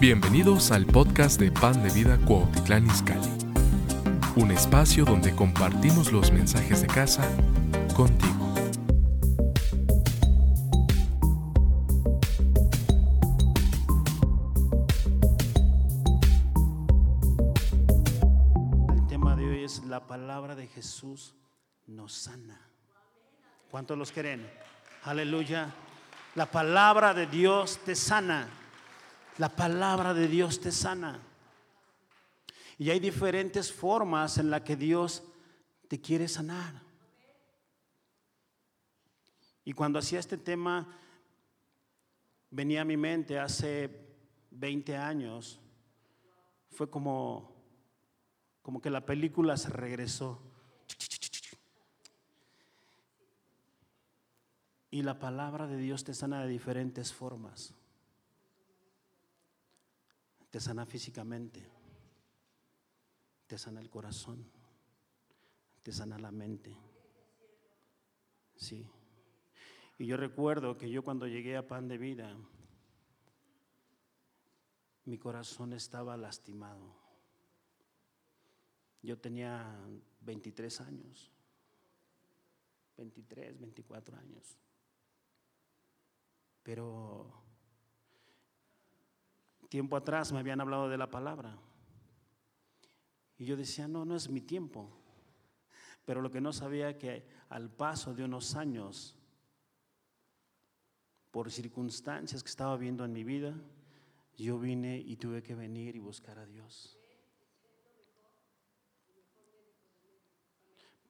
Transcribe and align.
Bienvenidos 0.00 0.70
al 0.70 0.86
podcast 0.86 1.40
de 1.40 1.50
Pan 1.50 1.82
de 1.82 1.90
Vida 1.90 2.18
Cuautitlán 2.18 2.86
Izcalli. 2.86 3.32
Un 4.36 4.52
espacio 4.52 5.04
donde 5.04 5.34
compartimos 5.34 6.12
los 6.12 6.30
mensajes 6.30 6.82
de 6.82 6.86
casa 6.86 7.28
contigo. 7.96 8.54
El 18.94 19.06
tema 19.08 19.34
de 19.34 19.48
hoy 19.48 19.64
es 19.64 19.82
la 19.82 20.06
palabra 20.06 20.54
de 20.54 20.68
Jesús 20.68 21.34
nos 21.88 22.12
sana. 22.12 22.60
¿Cuántos 23.68 23.98
los 23.98 24.12
creen? 24.12 24.48
Aleluya. 25.02 25.74
La 26.36 26.46
palabra 26.46 27.14
de 27.14 27.26
Dios 27.26 27.80
te 27.84 27.96
sana. 27.96 28.48
La 29.38 29.48
palabra 29.48 30.14
de 30.14 30.26
Dios 30.26 30.60
te 30.60 30.72
sana. 30.72 31.20
Y 32.76 32.90
hay 32.90 33.00
diferentes 33.00 33.72
formas 33.72 34.38
en 34.38 34.50
las 34.50 34.62
que 34.62 34.76
Dios 34.76 35.22
te 35.88 36.00
quiere 36.00 36.28
sanar. 36.28 36.82
Y 39.64 39.72
cuando 39.72 39.98
hacía 39.98 40.18
este 40.18 40.38
tema, 40.38 40.88
venía 42.50 42.82
a 42.82 42.84
mi 42.84 42.96
mente 42.96 43.38
hace 43.38 44.08
20 44.50 44.96
años, 44.96 45.60
fue 46.70 46.90
como, 46.90 47.54
como 48.62 48.80
que 48.80 48.90
la 48.90 49.04
película 49.04 49.56
se 49.56 49.70
regresó. 49.70 50.40
Y 54.90 55.02
la 55.02 55.18
palabra 55.18 55.66
de 55.66 55.76
Dios 55.76 56.02
te 56.02 56.14
sana 56.14 56.42
de 56.42 56.48
diferentes 56.48 57.12
formas. 57.12 57.74
Te 60.58 60.64
sana 60.64 60.84
físicamente, 60.84 61.64
te 63.46 63.56
sana 63.56 63.80
el 63.80 63.88
corazón, 63.88 64.44
te 65.84 65.92
sana 65.92 66.18
la 66.18 66.32
mente. 66.32 66.76
Sí. 68.56 68.84
Y 69.98 70.06
yo 70.06 70.16
recuerdo 70.16 70.76
que 70.76 70.90
yo 70.90 71.04
cuando 71.04 71.28
llegué 71.28 71.56
a 71.56 71.68
Pan 71.68 71.86
de 71.86 71.96
Vida, 71.96 72.36
mi 75.04 75.16
corazón 75.16 75.74
estaba 75.74 76.16
lastimado. 76.16 76.92
Yo 79.00 79.16
tenía 79.16 79.80
23 80.22 80.80
años, 80.80 81.30
23, 82.96 83.60
24 83.60 84.16
años. 84.16 84.58
Pero 86.64 87.47
tiempo 89.68 89.96
atrás 89.96 90.32
me 90.32 90.38
habían 90.38 90.60
hablado 90.60 90.88
de 90.88 90.98
la 90.98 91.10
palabra. 91.10 91.58
Y 93.36 93.44
yo 93.44 93.56
decía, 93.56 93.86
no, 93.86 94.04
no 94.04 94.16
es 94.16 94.28
mi 94.28 94.40
tiempo. 94.40 94.90
Pero 96.04 96.22
lo 96.22 96.30
que 96.30 96.40
no 96.40 96.52
sabía 96.52 96.98
que 96.98 97.26
al 97.50 97.70
paso 97.70 98.14
de 98.14 98.24
unos 98.24 98.54
años, 98.54 99.16
por 101.30 101.50
circunstancias 101.50 102.42
que 102.42 102.48
estaba 102.48 102.76
viendo 102.76 103.04
en 103.04 103.12
mi 103.12 103.24
vida, 103.24 103.54
yo 104.36 104.58
vine 104.58 104.98
y 104.98 105.16
tuve 105.16 105.42
que 105.42 105.54
venir 105.54 105.96
y 105.96 105.98
buscar 105.98 106.38
a 106.38 106.46
Dios. 106.46 106.96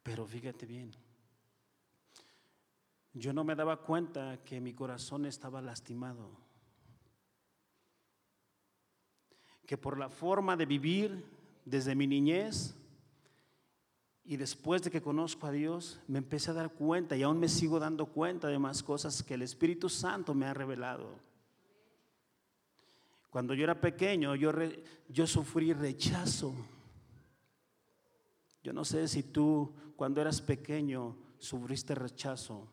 Pero 0.03 0.27
fíjate 0.27 0.65
bien, 0.65 0.91
yo 3.13 3.33
no 3.33 3.45
me 3.45 3.55
daba 3.55 3.83
cuenta 3.83 4.43
que 4.45 4.61
mi 4.61 4.73
corazón 4.75 5.27
estaba 5.27 5.61
lastimado. 5.61 6.48
Que 9.69 9.79
por 9.79 9.97
la 9.97 10.09
forma 10.09 10.57
de 10.57 10.67
vivir 10.67 11.25
desde 11.65 11.95
mi 11.95 12.09
niñez 12.09 12.75
y 14.25 14.37
después 14.37 14.83
de 14.83 14.91
que 14.91 15.01
conozco 15.01 15.47
a 15.47 15.53
Dios, 15.53 16.01
me 16.09 16.19
empecé 16.19 16.51
a 16.51 16.55
dar 16.55 16.73
cuenta 16.73 17.17
y 17.17 17.23
aún 17.23 17.39
me 17.39 17.49
sigo 17.49 17.79
dando 17.79 18.07
cuenta 18.07 18.49
de 18.49 18.59
más 18.59 18.83
cosas 18.83 19.23
que 19.23 19.35
el 19.35 19.43
Espíritu 19.43 19.89
Santo 19.89 20.35
me 20.35 20.47
ha 20.47 20.53
revelado. 20.53 21.21
Cuando 23.31 23.55
yo 23.55 23.63
era 23.63 23.81
pequeño, 23.81 24.35
yo, 24.35 24.51
yo 25.09 25.27
sufrí 25.27 25.73
rechazo. 25.73 26.53
Yo 28.65 28.73
no 28.73 28.85
sé 28.85 29.07
si 29.07 29.23
tú, 29.23 29.73
cuando 29.95 30.21
eras 30.21 30.41
pequeño, 30.41 31.15
sufriste 31.39 31.95
rechazo 31.95 32.69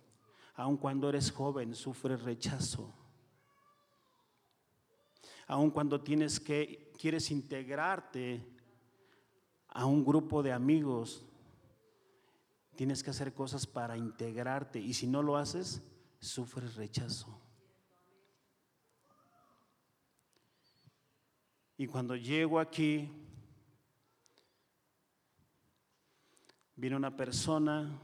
aun 0.56 0.78
cuando 0.78 1.10
eres 1.10 1.32
joven, 1.32 1.76
sufres 1.76 2.22
rechazo. 2.22 2.94
Aun 5.48 5.70
cuando 5.70 6.02
tienes 6.02 6.40
que, 6.40 6.85
quieres 6.98 7.32
integrarte 7.32 8.46
a 9.70 9.86
un 9.86 10.06
grupo 10.06 10.42
de 10.42 10.52
amigos, 10.52 11.26
tienes 12.76 13.04
que 13.04 13.10
hacer 13.10 13.34
cosas 13.34 13.66
para 13.68 13.98
integrarte. 13.98 14.80
Y 14.80 14.94
si 14.94 15.08
no 15.08 15.22
lo 15.22 15.38
haces, 15.38 15.82
sufres 16.20 16.76
rechazo. 16.76 17.42
Y 21.78 21.88
cuando 21.88 22.16
llego 22.16 22.60
aquí, 22.60 23.12
viene 26.76 26.96
una 26.96 27.16
persona 27.16 28.00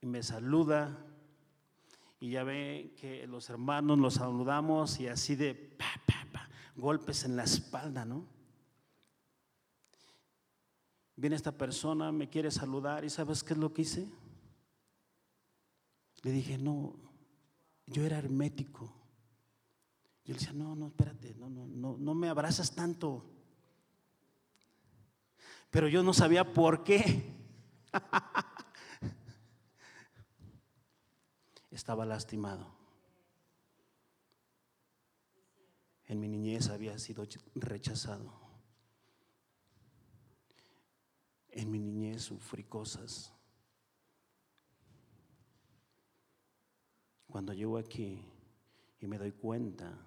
y 0.00 0.06
me 0.06 0.22
saluda 0.22 0.98
y 2.18 2.30
ya 2.30 2.42
ve 2.42 2.94
que 2.96 3.26
los 3.26 3.48
hermanos 3.50 3.98
los 3.98 4.14
saludamos 4.14 4.98
y 4.98 5.08
así 5.08 5.36
de 5.36 5.54
pa, 5.54 5.84
pa, 5.84 5.92
pa, 5.92 5.93
golpes 6.76 7.24
en 7.24 7.36
la 7.36 7.44
espalda, 7.44 8.04
¿no? 8.04 8.26
Viene 11.16 11.36
esta 11.36 11.52
persona, 11.52 12.10
me 12.10 12.28
quiere 12.28 12.50
saludar 12.50 13.04
y 13.04 13.10
¿sabes 13.10 13.44
qué 13.44 13.52
es 13.52 13.58
lo 13.58 13.72
que 13.72 13.82
hice? 13.82 14.10
Le 16.22 16.32
dije, 16.32 16.58
no, 16.58 16.96
yo 17.86 18.04
era 18.04 18.18
hermético. 18.18 18.92
Yo 20.24 20.32
le 20.32 20.40
decía, 20.40 20.52
no, 20.52 20.74
no, 20.74 20.88
espérate, 20.88 21.34
no, 21.34 21.48
no, 21.48 21.66
no, 21.66 21.96
no 21.98 22.14
me 22.14 22.28
abrazas 22.28 22.74
tanto. 22.74 23.24
Pero 25.70 25.88
yo 25.88 26.02
no 26.02 26.12
sabía 26.12 26.52
por 26.52 26.82
qué. 26.82 27.32
estaba 31.70 32.04
lastimado. 32.04 32.73
En 36.06 36.20
mi 36.20 36.28
niñez 36.28 36.68
había 36.68 36.98
sido 36.98 37.26
rechazado. 37.54 38.32
En 41.48 41.70
mi 41.70 41.78
niñez 41.78 42.22
sufrí 42.22 42.64
cosas. 42.64 43.32
Cuando 47.26 47.52
llego 47.52 47.78
aquí 47.78 48.22
y 49.00 49.06
me 49.06 49.18
doy 49.18 49.32
cuenta 49.32 49.98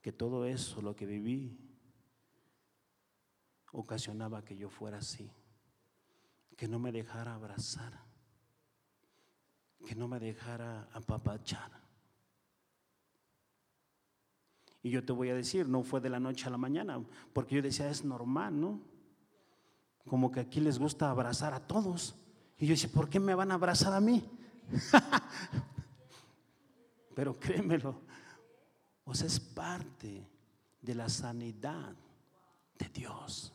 que 0.00 0.12
todo 0.12 0.44
eso, 0.44 0.82
lo 0.82 0.94
que 0.94 1.06
viví, 1.06 1.58
ocasionaba 3.72 4.44
que 4.44 4.56
yo 4.56 4.68
fuera 4.68 4.98
así, 4.98 5.32
que 6.56 6.68
no 6.68 6.78
me 6.78 6.92
dejara 6.92 7.34
abrazar 7.34 8.04
que 9.84 9.94
no 9.94 10.08
me 10.08 10.18
dejara 10.18 10.88
apapachar. 10.92 11.83
Y 14.84 14.90
yo 14.90 15.02
te 15.02 15.14
voy 15.14 15.30
a 15.30 15.34
decir, 15.34 15.66
no 15.66 15.82
fue 15.82 16.02
de 16.02 16.10
la 16.10 16.20
noche 16.20 16.46
a 16.46 16.50
la 16.50 16.58
mañana, 16.58 17.02
porque 17.32 17.54
yo 17.54 17.62
decía, 17.62 17.88
es 17.88 18.04
normal, 18.04 18.60
¿no? 18.60 18.82
Como 20.06 20.30
que 20.30 20.40
aquí 20.40 20.60
les 20.60 20.78
gusta 20.78 21.10
abrazar 21.10 21.54
a 21.54 21.66
todos. 21.66 22.14
Y 22.58 22.66
yo 22.66 22.74
decía, 22.74 22.90
¿por 22.92 23.08
qué 23.08 23.18
me 23.18 23.34
van 23.34 23.50
a 23.50 23.54
abrazar 23.54 23.94
a 23.94 24.00
mí? 24.00 24.22
Pero 27.14 27.40
créemelo, 27.40 28.02
o 29.04 29.14
sea, 29.14 29.26
es 29.26 29.40
parte 29.40 30.28
de 30.82 30.94
la 30.94 31.08
sanidad 31.08 31.96
de 32.78 32.88
Dios. 32.90 33.54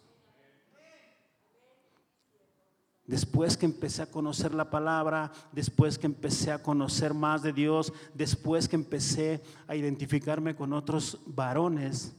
Después 3.10 3.58
que 3.58 3.66
empecé 3.66 4.04
a 4.04 4.12
conocer 4.12 4.54
la 4.54 4.70
palabra, 4.70 5.32
después 5.52 5.98
que 5.98 6.06
empecé 6.06 6.52
a 6.52 6.62
conocer 6.62 7.16
más 7.16 7.42
de 7.42 7.52
Dios, 7.52 7.92
después 8.14 8.70
que 8.70 8.76
empecé 8.76 9.42
a 9.68 9.76
identificarme 9.76 10.56
con 10.56 10.74
otros 10.74 11.20
varones, 11.26 12.16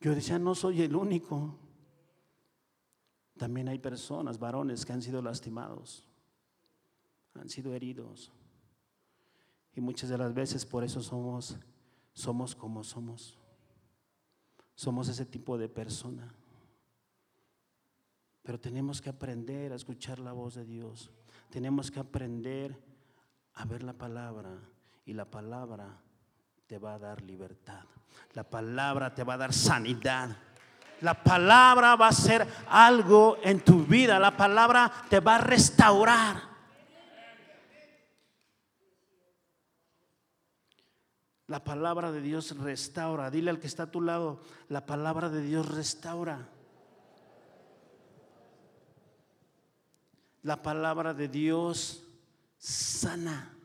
yo 0.00 0.12
decía, 0.12 0.40
no 0.40 0.56
soy 0.56 0.82
el 0.82 0.96
único. 0.96 1.56
También 3.38 3.68
hay 3.68 3.78
personas, 3.78 4.40
varones, 4.40 4.84
que 4.84 4.92
han 4.92 5.02
sido 5.02 5.22
lastimados, 5.22 6.04
han 7.34 7.48
sido 7.48 7.72
heridos. 7.72 8.32
Y 9.72 9.80
muchas 9.80 10.10
de 10.10 10.18
las 10.18 10.34
veces 10.34 10.66
por 10.66 10.82
eso 10.82 11.00
somos, 11.00 11.56
somos 12.12 12.56
como 12.56 12.82
somos. 12.82 13.38
Somos 14.74 15.06
ese 15.06 15.24
tipo 15.24 15.56
de 15.56 15.68
persona. 15.68 16.34
Pero 18.42 18.58
tenemos 18.58 19.00
que 19.00 19.10
aprender 19.10 19.72
a 19.72 19.76
escuchar 19.76 20.18
la 20.18 20.32
voz 20.32 20.54
de 20.54 20.64
Dios. 20.64 21.10
Tenemos 21.50 21.90
que 21.90 22.00
aprender 22.00 22.76
a 23.54 23.64
ver 23.64 23.82
la 23.82 23.92
palabra. 23.92 24.50
Y 25.04 25.12
la 25.12 25.24
palabra 25.24 26.00
te 26.66 26.78
va 26.78 26.94
a 26.94 26.98
dar 26.98 27.22
libertad. 27.22 27.84
La 28.34 28.44
palabra 28.44 29.14
te 29.14 29.24
va 29.24 29.34
a 29.34 29.38
dar 29.38 29.52
sanidad. 29.52 30.36
La 31.00 31.22
palabra 31.22 31.96
va 31.96 32.08
a 32.08 32.12
ser 32.12 32.46
algo 32.68 33.36
en 33.42 33.60
tu 33.60 33.84
vida. 33.84 34.18
La 34.18 34.36
palabra 34.36 34.90
te 35.08 35.20
va 35.20 35.36
a 35.36 35.38
restaurar. 35.38 36.52
La 41.48 41.62
palabra 41.62 42.12
de 42.12 42.22
Dios 42.22 42.56
restaura. 42.58 43.30
Dile 43.30 43.50
al 43.50 43.58
que 43.58 43.66
está 43.66 43.84
a 43.84 43.90
tu 43.90 44.00
lado, 44.00 44.40
la 44.68 44.86
palabra 44.86 45.28
de 45.28 45.42
Dios 45.42 45.68
restaura. 45.68 46.48
La 50.42 50.62
palabra 50.62 51.14
de 51.14 51.28
Dios 51.28 52.02
sana. 52.58 53.56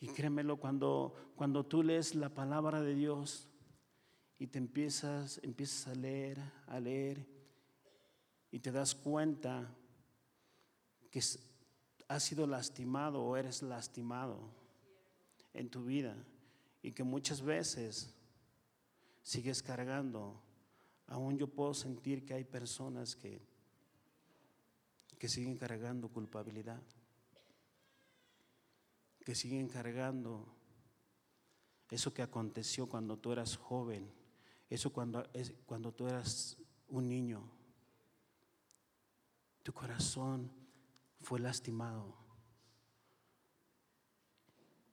Y 0.00 0.08
créemelo, 0.08 0.56
cuando, 0.58 1.14
cuando 1.36 1.64
tú 1.64 1.82
lees 1.82 2.14
la 2.14 2.30
palabra 2.30 2.80
de 2.80 2.94
Dios 2.94 3.48
y 4.38 4.46
te 4.46 4.58
empiezas, 4.58 5.40
empiezas 5.42 5.88
a 5.88 5.94
leer, 5.94 6.38
a 6.66 6.80
leer, 6.80 7.26
y 8.50 8.60
te 8.60 8.72
das 8.72 8.94
cuenta 8.94 9.74
que 11.10 11.20
has 12.08 12.22
sido 12.22 12.46
lastimado 12.46 13.22
o 13.22 13.36
eres 13.36 13.62
lastimado 13.62 14.38
en 15.52 15.70
tu 15.70 15.84
vida 15.84 16.16
y 16.82 16.92
que 16.92 17.04
muchas 17.04 17.42
veces 17.42 18.14
sigues 19.22 19.62
cargando, 19.62 20.40
aún 21.10 21.36
yo 21.36 21.48
puedo 21.48 21.74
sentir 21.74 22.24
que 22.24 22.34
hay 22.34 22.44
personas 22.44 23.16
que, 23.16 23.42
que 25.18 25.28
siguen 25.28 25.58
cargando 25.58 26.08
culpabilidad, 26.08 26.80
que 29.24 29.34
siguen 29.34 29.68
cargando 29.68 30.46
eso 31.90 32.14
que 32.14 32.22
aconteció 32.22 32.88
cuando 32.88 33.18
tú 33.18 33.32
eras 33.32 33.56
joven, 33.56 34.10
eso 34.70 34.92
cuando, 34.92 35.28
cuando 35.66 35.92
tú 35.92 36.06
eras 36.06 36.56
un 36.88 37.08
niño. 37.08 37.42
Tu 39.64 39.72
corazón 39.72 40.50
fue 41.20 41.40
lastimado. 41.40 42.14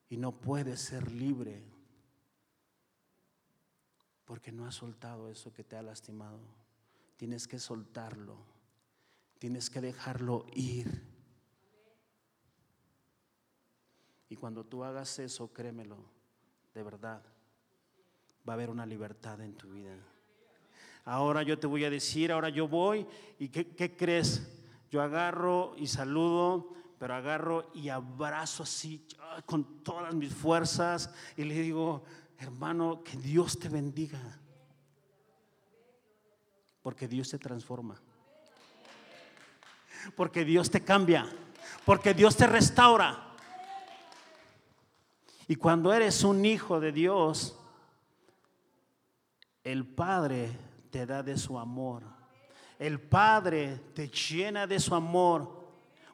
Y 0.10 0.18
no 0.18 0.42
puedes 0.42 0.82
ser 0.82 1.12
libre 1.12 1.77
porque 4.28 4.52
no 4.52 4.68
has 4.68 4.76
soltado 4.76 5.30
eso 5.30 5.54
que 5.54 5.64
te 5.64 5.78
ha 5.78 5.82
lastimado. 5.82 6.40
Tienes 7.16 7.48
que 7.48 7.60
soltarlo. 7.60 8.38
Tienes 9.40 9.70
que 9.70 9.80
dejarlo 9.80 10.46
ir. 10.54 11.02
Y 14.28 14.36
cuando 14.36 14.66
tú 14.66 14.84
hagas 14.84 15.18
eso, 15.20 15.54
créemelo, 15.54 15.98
de 16.74 16.84
verdad, 16.84 17.24
va 18.48 18.54
a 18.54 18.56
haber 18.56 18.70
una 18.70 18.86
libertad 18.86 19.40
en 19.40 19.56
tu 19.56 19.72
vida. 19.72 19.98
Ahora 21.06 21.42
yo 21.44 21.58
te 21.58 21.66
voy 21.66 21.86
a 21.86 21.90
decir, 21.90 22.34
ahora 22.34 22.50
yo 22.50 22.68
voy 22.68 23.08
y 23.40 23.48
¿qué, 23.48 23.74
qué 23.76 23.96
crees? 23.96 24.46
Yo 24.92 25.02
agarro 25.02 25.74
y 25.78 25.88
saludo, 25.88 26.74
pero 27.00 27.14
agarro 27.14 27.72
y 27.74 27.88
abrazo 27.88 28.64
así 28.64 29.08
con 29.46 29.84
todas 29.84 30.14
mis 30.14 30.34
fuerzas 30.34 31.14
y 31.38 31.46
le 31.46 31.62
digo, 31.62 32.04
hermano, 32.40 33.04
que 33.04 33.18
Dios 33.18 33.60
te 33.60 33.70
bendiga. 33.70 34.20
Porque 36.82 37.08
Dios 37.08 37.30
te 37.30 37.38
transforma. 37.38 38.02
Porque 40.16 40.46
Dios 40.46 40.70
te 40.70 40.84
cambia. 40.84 41.28
Porque 41.86 42.14
Dios 42.14 42.36
te 42.36 42.48
restaura. 42.48 43.36
Y 45.48 45.56
cuando 45.56 45.94
eres 45.94 46.24
un 46.24 46.46
hijo 46.46 46.80
de 46.80 46.92
Dios, 46.92 47.58
el 49.64 49.86
Padre 49.86 50.52
te 50.92 51.06
da 51.06 51.24
de 51.24 51.38
su 51.38 51.58
amor 51.58 52.18
el 52.80 53.00
Padre 53.00 53.80
te 53.94 54.08
llena 54.08 54.68
de 54.68 54.80
su 54.80 54.94
amor, 54.94 55.68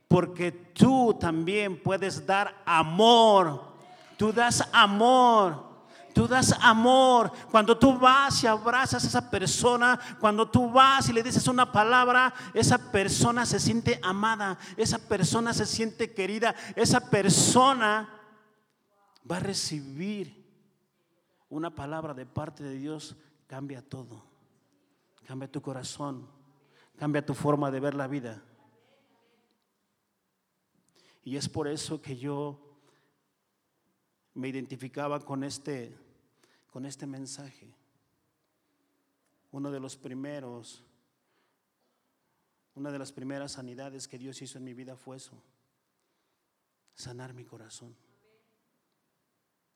porque 0.08 0.52
tú 0.52 1.18
también 1.20 1.81
puedes 1.81 2.25
dar 2.25 2.62
amor. 2.66 3.74
Tú 4.18 4.31
das 4.31 4.68
amor. 4.72 5.73
Tú 6.13 6.27
das 6.27 6.54
amor. 6.62 7.31
Cuando 7.50 7.77
tú 7.77 7.98
vas 7.98 8.44
y 8.44 8.48
abrazas 8.48 9.04
a 9.04 9.07
esa 9.07 9.30
persona, 9.30 10.00
cuando 10.19 10.50
tú 10.50 10.71
vas 10.71 11.10
y 11.10 11.13
le 11.13 11.24
dices 11.24 11.48
una 11.48 11.71
palabra, 11.71 12.33
esa 12.54 12.92
persona 12.92 13.45
se 13.45 13.60
siente 13.60 14.00
amada, 14.04 14.57
esa 14.77 15.00
persona 15.00 15.54
se 15.54 15.65
siente 15.65 16.13
querida, 16.13 16.56
esa 16.75 17.10
persona 17.10 18.10
va 19.30 19.38
a 19.38 19.42
recibir 19.42 20.44
una 21.50 21.74
palabra 21.74 22.13
de 22.13 22.25
parte 22.25 22.63
de 22.63 22.75
Dios, 22.75 23.15
cambia 23.48 23.81
todo, 23.81 24.24
cambia 25.25 25.51
tu 25.51 25.62
corazón, 25.62 26.27
cambia 26.98 27.25
tu 27.25 27.33
forma 27.33 27.71
de 27.71 27.80
ver 27.80 27.95
la 27.95 28.07
vida. 28.07 28.44
Y 31.24 31.38
es 31.38 31.48
por 31.48 31.68
eso 31.68 32.01
que 32.01 32.18
yo 32.18 32.73
me 34.36 34.48
identificaba 34.48 35.20
con 35.20 35.44
este, 35.44 35.96
con 36.72 36.86
este 36.86 37.06
mensaje. 37.06 37.74
Uno 39.52 39.72
de 39.72 39.80
los 39.80 39.96
primeros, 39.96 40.84
una 42.76 42.92
de 42.92 43.00
las 43.00 43.12
primeras 43.12 43.54
sanidades 43.54 44.08
que 44.08 44.18
Dios 44.18 44.42
hizo 44.42 44.58
en 44.58 44.64
mi 44.64 44.74
vida 44.74 44.96
fue 44.96 45.18
eso, 45.18 45.42
sanar 46.96 47.34
mi 47.34 47.46
corazón, 47.46 47.96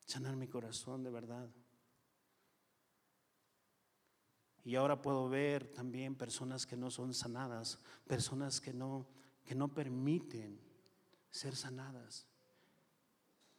sanar 0.05 0.35
mi 0.35 0.47
corazón 0.47 1.03
de 1.03 1.11
verdad. 1.11 1.49
Y 4.63 4.75
ahora 4.75 5.01
puedo 5.01 5.29
ver 5.29 5.71
también 5.71 6.15
personas 6.15 6.65
que 6.65 6.75
no 6.75 6.91
son 6.91 7.13
sanadas, 7.13 7.79
personas 8.05 8.59
que 8.59 8.73
no, 8.73 9.07
que 9.45 9.55
no 9.55 9.73
permiten 9.73 10.59
ser 11.29 11.55
sanadas. 11.55 12.27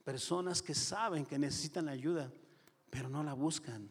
Personas 0.09 0.63
que 0.63 0.75
saben 0.75 1.27
que 1.27 1.39
necesitan 1.39 1.87
ayuda, 1.87 2.33
pero 2.89 3.11
no 3.11 3.23
la 3.23 3.35
buscan. 3.35 3.91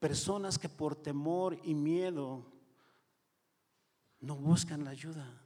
Personas 0.00 0.58
que 0.58 0.68
por 0.68 0.96
temor 0.96 1.56
y 1.62 1.72
miedo 1.72 2.44
no 4.18 4.34
buscan 4.34 4.82
la 4.82 4.90
ayuda. 4.90 5.40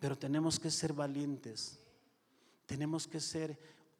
Pero 0.00 0.18
tenemos 0.18 0.58
que 0.58 0.72
ser 0.72 0.92
valientes. 0.92 1.78
Tenemos 2.66 3.06
que 3.06 3.20
ser 3.20 3.56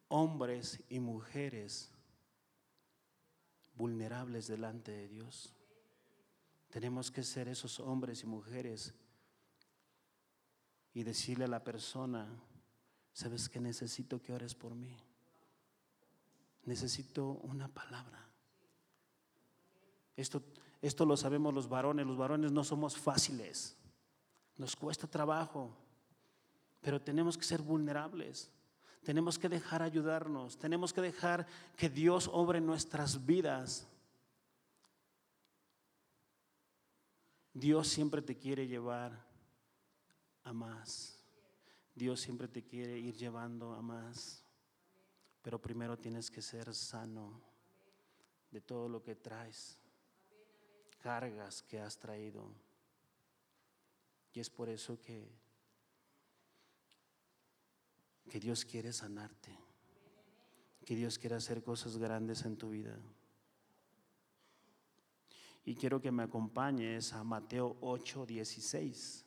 hombres 0.08 0.80
y 0.88 0.98
mujeres 0.98 1.88
vulnerables 3.76 4.48
delante 4.48 4.90
de 4.90 5.06
Dios. 5.06 5.54
Tenemos 6.68 7.12
que 7.12 7.22
ser 7.22 7.46
esos 7.46 7.78
hombres 7.78 8.24
y 8.24 8.26
mujeres 8.26 8.92
y 10.94 11.02
decirle 11.02 11.44
a 11.44 11.48
la 11.48 11.62
persona, 11.62 12.26
¿sabes 13.12 13.48
que 13.48 13.60
necesito 13.60 14.22
que 14.22 14.32
ores 14.32 14.54
por 14.54 14.74
mí? 14.74 14.96
Necesito 16.64 17.40
una 17.42 17.68
palabra. 17.68 18.26
Esto, 20.16 20.42
esto 20.80 21.04
lo 21.04 21.16
sabemos 21.16 21.52
los 21.52 21.68
varones, 21.68 22.06
los 22.06 22.16
varones 22.16 22.52
no 22.52 22.62
somos 22.62 22.96
fáciles, 22.96 23.76
nos 24.56 24.76
cuesta 24.76 25.08
trabajo, 25.08 25.76
pero 26.80 27.02
tenemos 27.02 27.36
que 27.36 27.44
ser 27.44 27.60
vulnerables. 27.60 28.50
Tenemos 29.04 29.38
que 29.38 29.50
dejar 29.50 29.82
ayudarnos, 29.82 30.56
tenemos 30.56 30.94
que 30.94 31.02
dejar 31.02 31.46
que 31.76 31.90
Dios 31.90 32.30
obre 32.32 32.58
nuestras 32.62 33.26
vidas. 33.26 33.86
Dios 37.52 37.86
siempre 37.88 38.22
te 38.22 38.34
quiere 38.34 38.66
llevar 38.66 39.33
a 40.44 40.52
más. 40.52 41.18
Dios 41.94 42.20
siempre 42.20 42.48
te 42.48 42.62
quiere 42.62 42.98
ir 42.98 43.16
llevando 43.16 43.74
a 43.74 43.82
más. 43.82 44.44
Pero 45.42 45.60
primero 45.60 45.98
tienes 45.98 46.30
que 46.30 46.40
ser 46.40 46.74
sano 46.74 47.40
de 48.50 48.60
todo 48.60 48.88
lo 48.88 49.02
que 49.02 49.14
traes, 49.14 49.78
cargas 51.00 51.62
que 51.62 51.80
has 51.80 51.98
traído. 51.98 52.50
Y 54.32 54.40
es 54.40 54.48
por 54.48 54.68
eso 54.68 54.98
que 55.00 55.44
que 58.28 58.40
Dios 58.40 58.64
quiere 58.64 58.92
sanarte, 58.92 59.56
que 60.84 60.96
Dios 60.96 61.18
quiere 61.18 61.36
hacer 61.36 61.62
cosas 61.62 61.98
grandes 61.98 62.44
en 62.44 62.56
tu 62.56 62.70
vida. 62.70 62.98
Y 65.64 65.74
quiero 65.74 66.00
que 66.00 66.10
me 66.10 66.22
acompañes 66.22 67.12
a 67.12 67.24
Mateo 67.24 67.76
8, 67.80 68.26
16. 68.26 69.23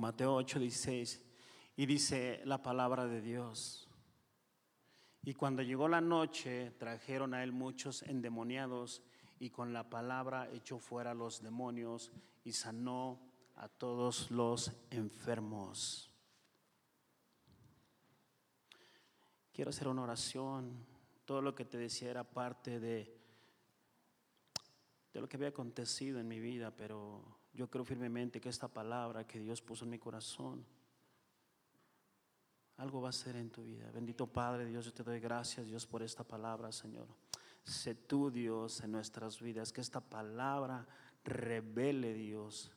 Mateo 0.00 0.34
8, 0.34 0.58
16. 0.58 1.22
Y 1.76 1.86
dice 1.86 2.40
la 2.44 2.62
palabra 2.62 3.06
de 3.06 3.20
Dios. 3.20 3.88
Y 5.22 5.34
cuando 5.34 5.62
llegó 5.62 5.88
la 5.88 6.00
noche, 6.00 6.72
trajeron 6.78 7.34
a 7.34 7.44
él 7.44 7.52
muchos 7.52 8.02
endemoniados 8.02 9.02
y 9.38 9.50
con 9.50 9.72
la 9.72 9.88
palabra 9.88 10.48
echó 10.52 10.78
fuera 10.78 11.12
los 11.12 11.42
demonios 11.42 12.10
y 12.44 12.52
sanó 12.52 13.20
a 13.56 13.68
todos 13.68 14.30
los 14.30 14.72
enfermos. 14.90 16.10
Quiero 19.52 19.70
hacer 19.70 19.88
una 19.88 20.02
oración. 20.02 20.86
Todo 21.26 21.42
lo 21.42 21.54
que 21.54 21.66
te 21.66 21.76
decía 21.76 22.10
era 22.10 22.24
parte 22.24 22.80
de, 22.80 23.20
de 25.12 25.20
lo 25.20 25.28
que 25.28 25.36
había 25.36 25.48
acontecido 25.48 26.18
en 26.18 26.26
mi 26.26 26.40
vida, 26.40 26.74
pero 26.74 27.39
yo 27.52 27.68
creo 27.68 27.84
firmemente 27.84 28.40
que 28.40 28.48
esta 28.48 28.68
palabra 28.68 29.26
que 29.26 29.38
Dios 29.40 29.60
puso 29.60 29.84
en 29.84 29.90
mi 29.90 29.98
corazón, 29.98 30.64
algo 32.76 33.02
va 33.02 33.10
a 33.10 33.12
ser 33.12 33.36
en 33.36 33.50
tu 33.50 33.64
vida. 33.64 33.90
Bendito 33.92 34.26
Padre 34.26 34.64
Dios, 34.66 34.86
yo 34.86 34.92
te 34.92 35.02
doy 35.02 35.20
gracias 35.20 35.66
Dios 35.66 35.86
por 35.86 36.02
esta 36.02 36.24
palabra, 36.24 36.72
Señor. 36.72 37.06
Sé 37.62 37.94
tú 37.94 38.30
Dios 38.30 38.80
en 38.80 38.92
nuestras 38.92 39.40
vidas, 39.40 39.72
que 39.72 39.80
esta 39.80 40.00
palabra 40.00 40.86
revele 41.24 42.14
Dios 42.14 42.72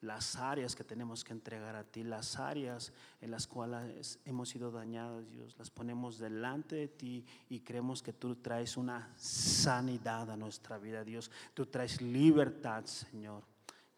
las 0.00 0.36
áreas 0.36 0.76
que 0.76 0.84
tenemos 0.84 1.24
que 1.24 1.32
entregar 1.32 1.74
a 1.74 1.84
ti, 1.84 2.04
las 2.04 2.38
áreas 2.38 2.92
en 3.20 3.30
las 3.30 3.46
cuales 3.46 4.18
hemos 4.24 4.48
sido 4.48 4.70
dañados, 4.70 5.28
Dios, 5.30 5.56
las 5.58 5.70
ponemos 5.70 6.18
delante 6.18 6.76
de 6.76 6.88
ti 6.88 7.24
y 7.48 7.60
creemos 7.60 8.02
que 8.02 8.12
tú 8.12 8.36
traes 8.36 8.76
una 8.76 9.12
sanidad 9.16 10.30
a 10.30 10.36
nuestra 10.36 10.78
vida, 10.78 11.04
Dios. 11.04 11.30
Tú 11.54 11.66
traes 11.66 12.00
libertad, 12.00 12.84
Señor. 12.84 13.42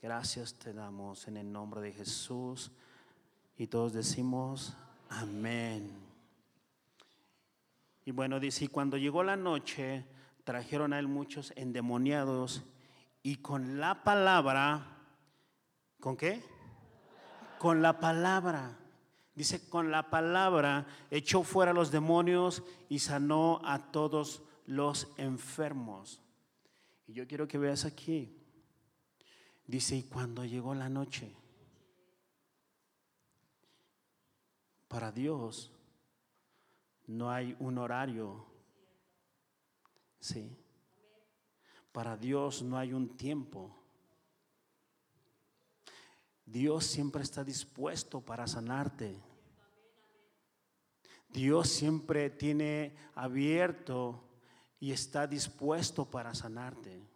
Gracias 0.03 0.55
te 0.55 0.73
damos 0.73 1.29
en 1.29 1.37
el 1.37 1.53
nombre 1.53 1.83
de 1.83 1.93
Jesús. 1.93 2.73
Y 3.59 3.67
todos 3.67 3.93
decimos, 3.93 4.75
amén. 5.11 5.91
Y 8.07 8.11
bueno, 8.11 8.41
dice, 8.41 8.65
y 8.65 8.69
cuando 8.69 8.97
llegó 8.97 9.23
la 9.23 9.37
noche, 9.37 10.07
trajeron 10.45 10.95
a 10.95 10.99
él 10.99 11.07
muchos 11.07 11.53
endemoniados 11.55 12.63
y 13.23 13.37
con 13.37 13.79
la 13.79 14.03
palabra, 14.03 14.87
¿con 16.01 16.17
qué? 16.17 16.43
Con 17.59 17.83
la 17.83 18.01
palabra. 18.01 18.79
Dice, 19.35 19.69
con 19.69 19.91
la 19.91 20.09
palabra 20.09 20.87
echó 21.11 21.43
fuera 21.43 21.75
los 21.75 21.91
demonios 21.91 22.63
y 22.89 23.01
sanó 23.01 23.61
a 23.65 23.93
todos 23.93 24.43
los 24.65 25.09
enfermos. 25.19 26.23
Y 27.07 27.13
yo 27.13 27.27
quiero 27.29 27.47
que 27.47 27.59
veas 27.59 27.85
aquí, 27.85 28.40
Dice, 29.71 29.95
y 29.95 30.03
cuando 30.03 30.45
llegó 30.45 30.75
la 30.75 30.89
noche, 30.89 31.33
para 34.89 35.13
Dios 35.13 35.71
no 37.07 37.31
hay 37.31 37.57
un 37.61 37.79
horario. 37.79 38.47
Sí. 40.19 40.59
Para 41.93 42.17
Dios 42.17 42.63
no 42.63 42.77
hay 42.79 42.93
un 42.93 43.17
tiempo. 43.17 43.81
Dios 46.45 46.85
siempre 46.85 47.23
está 47.23 47.45
dispuesto 47.45 48.21
para 48.21 48.49
sanarte. 48.49 49.23
Dios 51.29 51.69
siempre 51.69 52.29
tiene 52.29 52.97
abierto 53.15 54.25
y 54.81 54.91
está 54.91 55.29
dispuesto 55.29 56.11
para 56.11 56.35
sanarte. 56.35 57.10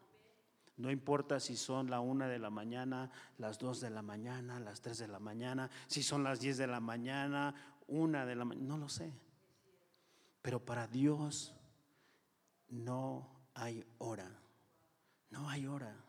No 0.76 0.90
importa 0.90 1.38
si 1.38 1.56
son 1.56 1.88
la 1.88 2.00
una 2.00 2.26
de 2.26 2.38
la 2.38 2.50
mañana, 2.50 3.10
las 3.38 3.58
dos 3.58 3.80
de 3.80 3.90
la 3.90 4.02
mañana, 4.02 4.58
las 4.58 4.80
tres 4.80 4.98
de 4.98 5.06
la 5.06 5.20
mañana, 5.20 5.70
si 5.86 6.02
son 6.02 6.24
las 6.24 6.40
diez 6.40 6.56
de 6.56 6.66
la 6.66 6.80
mañana, 6.80 7.54
una 7.86 8.26
de 8.26 8.34
la 8.34 8.44
mañana, 8.44 8.66
no 8.66 8.78
lo 8.78 8.88
sé. 8.88 9.12
Pero 10.42 10.64
para 10.64 10.86
Dios 10.88 11.54
no 12.68 13.48
hay 13.54 13.84
hora, 13.98 14.30
no 15.30 15.48
hay 15.48 15.66
hora. 15.66 16.03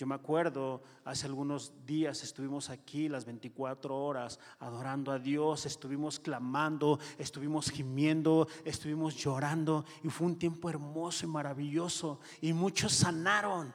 Yo 0.00 0.06
me 0.06 0.14
acuerdo, 0.14 0.82
hace 1.04 1.26
algunos 1.26 1.74
días 1.84 2.22
estuvimos 2.22 2.70
aquí 2.70 3.06
las 3.06 3.26
24 3.26 3.94
horas 3.94 4.40
adorando 4.58 5.12
a 5.12 5.18
Dios, 5.18 5.66
estuvimos 5.66 6.18
clamando, 6.18 6.98
estuvimos 7.18 7.70
gimiendo, 7.70 8.48
estuvimos 8.64 9.14
llorando 9.14 9.84
y 10.02 10.08
fue 10.08 10.26
un 10.26 10.38
tiempo 10.38 10.70
hermoso 10.70 11.26
y 11.26 11.28
maravilloso 11.28 12.18
y 12.40 12.54
muchos 12.54 12.94
sanaron. 12.94 13.74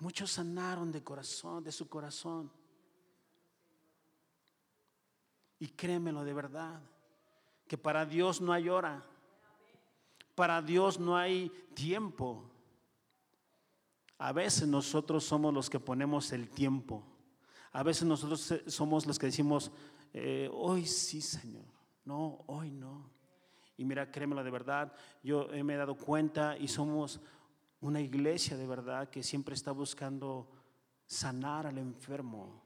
Muchos 0.00 0.32
sanaron 0.32 0.90
de 0.90 1.04
corazón, 1.04 1.62
de 1.62 1.70
su 1.70 1.88
corazón. 1.88 2.50
Y 5.60 5.68
créemelo 5.68 6.24
de 6.24 6.34
verdad, 6.34 6.82
que 7.68 7.78
para 7.78 8.04
Dios 8.04 8.40
no 8.40 8.52
hay 8.52 8.68
hora. 8.68 9.06
Para 10.34 10.60
Dios 10.60 10.98
no 10.98 11.16
hay 11.16 11.50
tiempo. 11.74 12.50
A 14.18 14.32
veces 14.32 14.66
nosotros 14.66 15.24
somos 15.24 15.52
los 15.52 15.70
que 15.70 15.78
ponemos 15.78 16.32
el 16.32 16.48
tiempo. 16.48 17.04
A 17.72 17.82
veces 17.82 18.04
nosotros 18.04 18.54
somos 18.66 19.06
los 19.06 19.18
que 19.18 19.26
decimos, 19.26 19.70
eh, 20.12 20.48
hoy 20.52 20.86
sí, 20.86 21.20
Señor. 21.20 21.66
No, 22.04 22.44
hoy 22.46 22.70
no. 22.70 23.10
Y 23.76 23.84
mira, 23.84 24.10
créemelo 24.10 24.44
de 24.44 24.50
verdad, 24.50 24.92
yo 25.22 25.48
me 25.64 25.74
he 25.74 25.76
dado 25.76 25.96
cuenta 25.96 26.56
y 26.56 26.68
somos 26.68 27.20
una 27.80 28.00
iglesia 28.00 28.56
de 28.56 28.66
verdad 28.66 29.08
que 29.10 29.22
siempre 29.22 29.54
está 29.54 29.72
buscando 29.72 30.48
sanar 31.06 31.66
al 31.66 31.78
enfermo. 31.78 32.62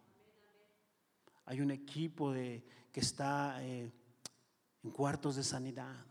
Hay 1.46 1.60
un 1.60 1.70
equipo 1.70 2.32
de, 2.32 2.62
que 2.92 3.00
está 3.00 3.62
eh, 3.64 3.90
en 4.82 4.90
cuartos 4.90 5.36
de 5.36 5.44
sanidad 5.44 6.06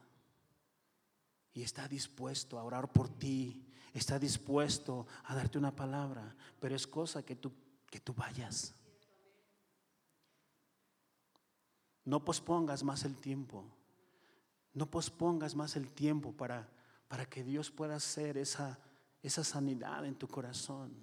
y 1.58 1.64
está 1.64 1.88
dispuesto 1.88 2.60
a 2.60 2.64
orar 2.64 2.92
por 2.92 3.10
ti, 3.10 3.66
está 3.92 4.20
dispuesto 4.20 5.08
a 5.24 5.34
darte 5.34 5.58
una 5.58 5.76
palabra, 5.76 6.36
pero 6.60 6.76
es 6.76 6.86
cosa 6.86 7.26
que 7.26 7.36
tú, 7.36 7.52
que 7.90 8.00
tú 8.00 8.14
vayas. 8.14 8.76
No 12.06 12.24
pospongas 12.24 12.84
más 12.84 13.06
el 13.06 13.18
tiempo, 13.18 13.66
no 14.76 14.86
pospongas 14.86 15.56
más 15.56 15.76
el 15.76 15.90
tiempo 15.90 16.32
para, 16.32 16.70
para 17.08 17.26
que 17.26 17.44
Dios 17.44 17.72
pueda 17.72 17.96
hacer 17.96 18.38
esa, 18.38 18.78
esa 19.24 19.44
sanidad 19.44 20.06
en 20.06 20.14
tu 20.14 20.28
corazón. 20.28 20.94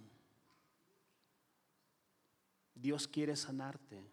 Dios 2.76 3.08
quiere 3.08 3.34
sanarte. 3.34 4.08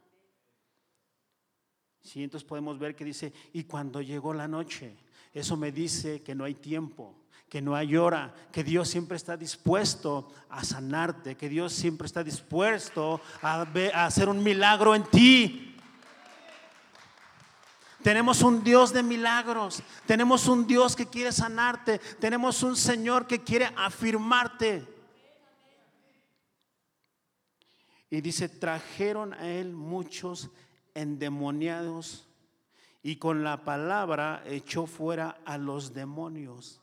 Si 2.03 2.23
entonces 2.23 2.47
podemos 2.47 2.79
ver 2.79 2.95
que 2.95 3.05
dice, 3.05 3.31
y 3.53 3.63
cuando 3.63 4.01
llegó 4.01 4.33
la 4.33 4.47
noche, 4.47 4.95
eso 5.33 5.55
me 5.55 5.71
dice 5.71 6.21
que 6.21 6.35
no 6.35 6.43
hay 6.43 6.55
tiempo, 6.55 7.15
que 7.47 7.61
no 7.61 7.75
hay 7.75 7.95
hora, 7.95 8.33
que 8.51 8.63
Dios 8.63 8.89
siempre 8.89 9.17
está 9.17 9.37
dispuesto 9.37 10.31
a 10.49 10.63
sanarte, 10.63 11.35
que 11.35 11.49
Dios 11.49 11.73
siempre 11.73 12.07
está 12.07 12.23
dispuesto 12.23 13.21
a, 13.41 13.61
hacer 14.05 14.29
un 14.29 14.43
milagro 14.43 14.95
en 14.95 15.03
ti. 15.03 15.75
Tenemos 18.01 18.41
un 18.41 18.63
Dios 18.63 18.91
de 18.93 19.03
milagros, 19.03 19.83
tenemos 20.07 20.47
un 20.47 20.65
Dios 20.65 20.95
que 20.95 21.05
quiere 21.05 21.31
sanarte, 21.31 21.99
tenemos 22.19 22.63
un 22.63 22.75
Señor 22.75 23.27
que 23.27 23.43
quiere 23.43 23.69
afirmarte. 23.75 24.87
Y 28.09 28.19
dice, 28.21 28.49
trajeron 28.49 29.33
a 29.33 29.47
él 29.47 29.71
muchos 29.71 30.49
endemoniados 30.93 32.27
y 33.03 33.17
con 33.17 33.43
la 33.43 33.63
palabra 33.63 34.43
echó 34.45 34.85
fuera 34.85 35.41
a 35.45 35.57
los 35.57 35.93
demonios. 35.93 36.81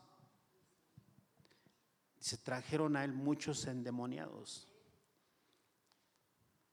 Se 2.19 2.37
trajeron 2.37 2.95
a 2.95 3.03
él 3.03 3.13
muchos 3.13 3.65
endemoniados. 3.65 4.67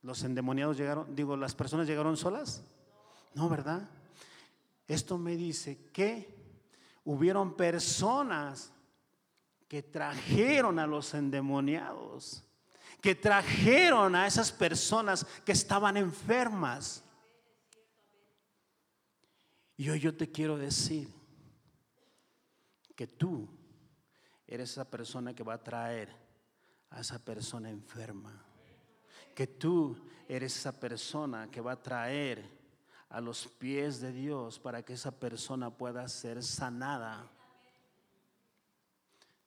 Los 0.02 0.22
endemoniados 0.22 0.76
llegaron, 0.76 1.14
digo, 1.14 1.36
las 1.36 1.54
personas 1.54 1.86
llegaron 1.86 2.16
solas. 2.16 2.64
No, 3.34 3.48
¿verdad? 3.48 3.88
Esto 4.86 5.18
me 5.18 5.36
dice 5.36 5.90
que 5.92 6.34
hubieron 7.04 7.56
personas 7.56 8.72
que 9.68 9.82
trajeron 9.82 10.78
a 10.78 10.86
los 10.86 11.12
endemoniados, 11.14 12.44
que 13.00 13.14
trajeron 13.14 14.14
a 14.14 14.26
esas 14.26 14.52
personas 14.52 15.26
que 15.44 15.52
estaban 15.52 15.96
enfermas. 15.96 17.02
Y 19.76 19.90
hoy 19.90 20.00
yo 20.00 20.16
te 20.16 20.30
quiero 20.30 20.56
decir 20.56 21.12
que 22.94 23.06
tú 23.06 23.46
eres 24.46 24.70
esa 24.70 24.88
persona 24.88 25.34
que 25.34 25.42
va 25.42 25.54
a 25.54 25.62
traer 25.62 26.08
a 26.90 27.00
esa 27.00 27.18
persona 27.18 27.68
enferma. 27.68 28.42
Que 29.34 29.46
tú 29.46 29.96
eres 30.28 30.56
esa 30.56 30.72
persona 30.80 31.50
que 31.50 31.60
va 31.60 31.72
a 31.72 31.82
traer 31.82 32.56
a 33.10 33.20
los 33.20 33.46
pies 33.46 34.00
de 34.00 34.12
Dios 34.12 34.58
para 34.58 34.82
que 34.82 34.94
esa 34.94 35.10
persona 35.10 35.70
pueda 35.70 36.08
ser 36.08 36.42
sanada. 36.42 37.30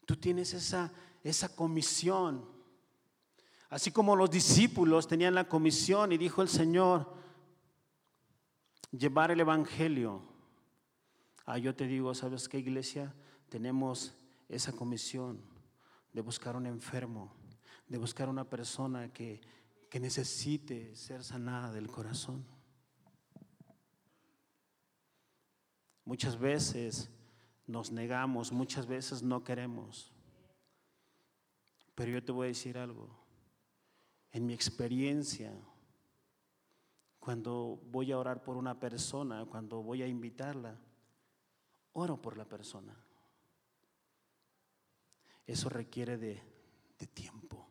Tú 0.05 0.15
tienes 0.15 0.53
esa, 0.53 0.91
esa 1.23 1.55
comisión. 1.55 2.45
Así 3.69 3.91
como 3.91 4.15
los 4.15 4.29
discípulos 4.29 5.07
tenían 5.07 5.33
la 5.33 5.47
comisión 5.47 6.11
y 6.11 6.17
dijo 6.17 6.43
el 6.43 6.49
Señor, 6.49 7.18
llevar 8.91 9.31
el 9.31 9.39
Evangelio. 9.39 10.21
Ah, 11.45 11.57
yo 11.57 11.75
te 11.75 11.87
digo, 11.87 12.13
¿sabes 12.13 12.47
qué 12.47 12.59
iglesia? 12.59 13.13
Tenemos 13.49 14.13
esa 14.47 14.71
comisión 14.71 15.41
de 16.13 16.21
buscar 16.21 16.55
un 16.55 16.65
enfermo, 16.65 17.33
de 17.87 17.97
buscar 17.97 18.29
una 18.29 18.43
persona 18.43 19.11
que, 19.11 19.41
que 19.89 19.99
necesite 19.99 20.95
ser 20.95 21.23
sanada 21.23 21.71
del 21.71 21.87
corazón. 21.87 22.45
Muchas 26.05 26.39
veces 26.39 27.09
nos 27.67 27.91
negamos, 27.91 28.51
muchas 28.51 28.87
veces 28.87 29.21
no 29.21 29.43
queremos. 29.43 30.11
Pero 31.93 32.11
yo 32.11 32.23
te 32.23 32.31
voy 32.31 32.45
a 32.45 32.47
decir 32.47 32.77
algo. 32.77 33.09
En 34.31 34.45
mi 34.45 34.53
experiencia, 34.53 35.53
cuando 37.19 37.79
voy 37.85 38.11
a 38.11 38.17
orar 38.17 38.41
por 38.41 38.57
una 38.57 38.79
persona, 38.79 39.45
cuando 39.45 39.83
voy 39.83 40.01
a 40.03 40.07
invitarla, 40.07 40.77
oro 41.93 42.21
por 42.21 42.37
la 42.37 42.45
persona. 42.45 42.95
Eso 45.45 45.69
requiere 45.69 46.17
de, 46.17 46.41
de 46.97 47.07
tiempo. 47.07 47.67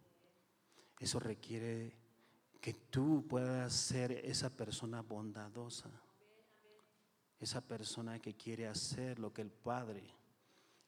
Eso 0.98 1.20
requiere 1.20 1.96
que 2.60 2.74
tú 2.74 3.26
puedas 3.28 3.72
ser 3.72 4.12
esa 4.12 4.50
persona 4.50 5.00
bondadosa 5.00 5.90
esa 7.40 7.60
persona 7.60 8.18
que 8.18 8.34
quiere 8.34 8.66
hacer 8.66 9.18
lo 9.18 9.32
que 9.32 9.42
el 9.42 9.50
Padre 9.50 10.02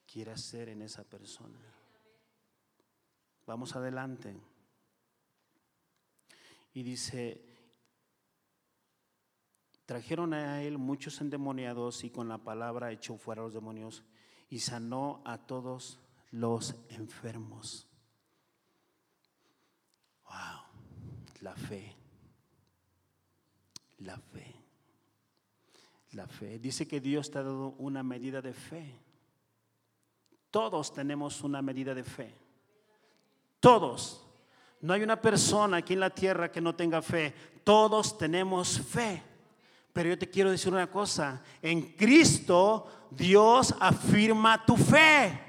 quiere 0.06 0.32
hacer 0.32 0.68
en 0.68 0.82
esa 0.82 1.04
persona. 1.04 1.58
Vamos 3.46 3.76
adelante. 3.76 4.36
Y 6.72 6.82
dice, 6.82 7.49
trajeron 9.90 10.34
a 10.34 10.62
él 10.62 10.78
muchos 10.78 11.20
endemoniados 11.20 12.04
y 12.04 12.10
con 12.10 12.28
la 12.28 12.38
palabra 12.38 12.92
echó 12.92 13.16
fuera 13.16 13.42
a 13.42 13.44
los 13.46 13.54
demonios 13.54 14.04
y 14.48 14.60
sanó 14.60 15.20
a 15.24 15.36
todos 15.36 15.98
los 16.30 16.76
enfermos. 16.90 17.88
Wow, 20.26 20.62
la 21.40 21.56
fe, 21.56 21.96
la 23.98 24.16
fe. 24.16 24.54
La 26.12 26.28
fe. 26.28 26.60
Dice 26.60 26.86
que 26.86 27.00
Dios 27.00 27.28
te 27.28 27.38
ha 27.38 27.42
dado 27.42 27.74
una 27.78 28.04
medida 28.04 28.40
de 28.40 28.52
fe. 28.52 28.94
Todos 30.52 30.94
tenemos 30.94 31.42
una 31.42 31.62
medida 31.62 31.96
de 31.96 32.04
fe. 32.04 32.32
Todos. 33.58 34.24
No 34.82 34.92
hay 34.92 35.02
una 35.02 35.20
persona 35.20 35.78
aquí 35.78 35.94
en 35.94 36.00
la 36.00 36.10
tierra 36.10 36.52
que 36.52 36.60
no 36.60 36.76
tenga 36.76 37.02
fe. 37.02 37.34
Todos 37.64 38.16
tenemos 38.16 38.78
fe. 38.78 39.24
Pero 39.92 40.10
yo 40.10 40.18
te 40.18 40.30
quiero 40.30 40.50
decir 40.50 40.72
una 40.72 40.90
cosa. 40.90 41.42
En 41.62 41.96
Cristo 41.96 43.08
Dios 43.10 43.74
afirma 43.80 44.64
tu 44.64 44.76
fe. 44.76 45.40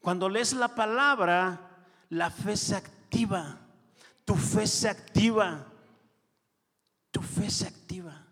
Cuando 0.00 0.28
lees 0.28 0.52
la 0.52 0.74
palabra, 0.74 1.86
la 2.10 2.30
fe 2.30 2.56
se 2.56 2.76
activa 2.76 3.60
tu 4.24 4.34
fe 4.34 4.66
se 4.66 4.88
activa. 4.88 5.66
Tu 7.10 7.20
fe 7.22 7.50
se 7.50 7.66
activa. 7.66 8.26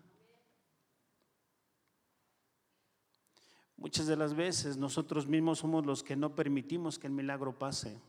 Muchas 3.77 4.07
de 4.07 4.15
las 4.15 4.33
veces 4.33 4.77
nosotros 4.77 5.27
mismos 5.27 5.59
somos 5.59 5.85
los 5.85 6.03
que 6.03 6.15
no 6.15 6.35
permitimos 6.35 6.97
que 6.97 7.07
el 7.07 7.13
milagro 7.13 7.57
pase. 7.57 8.01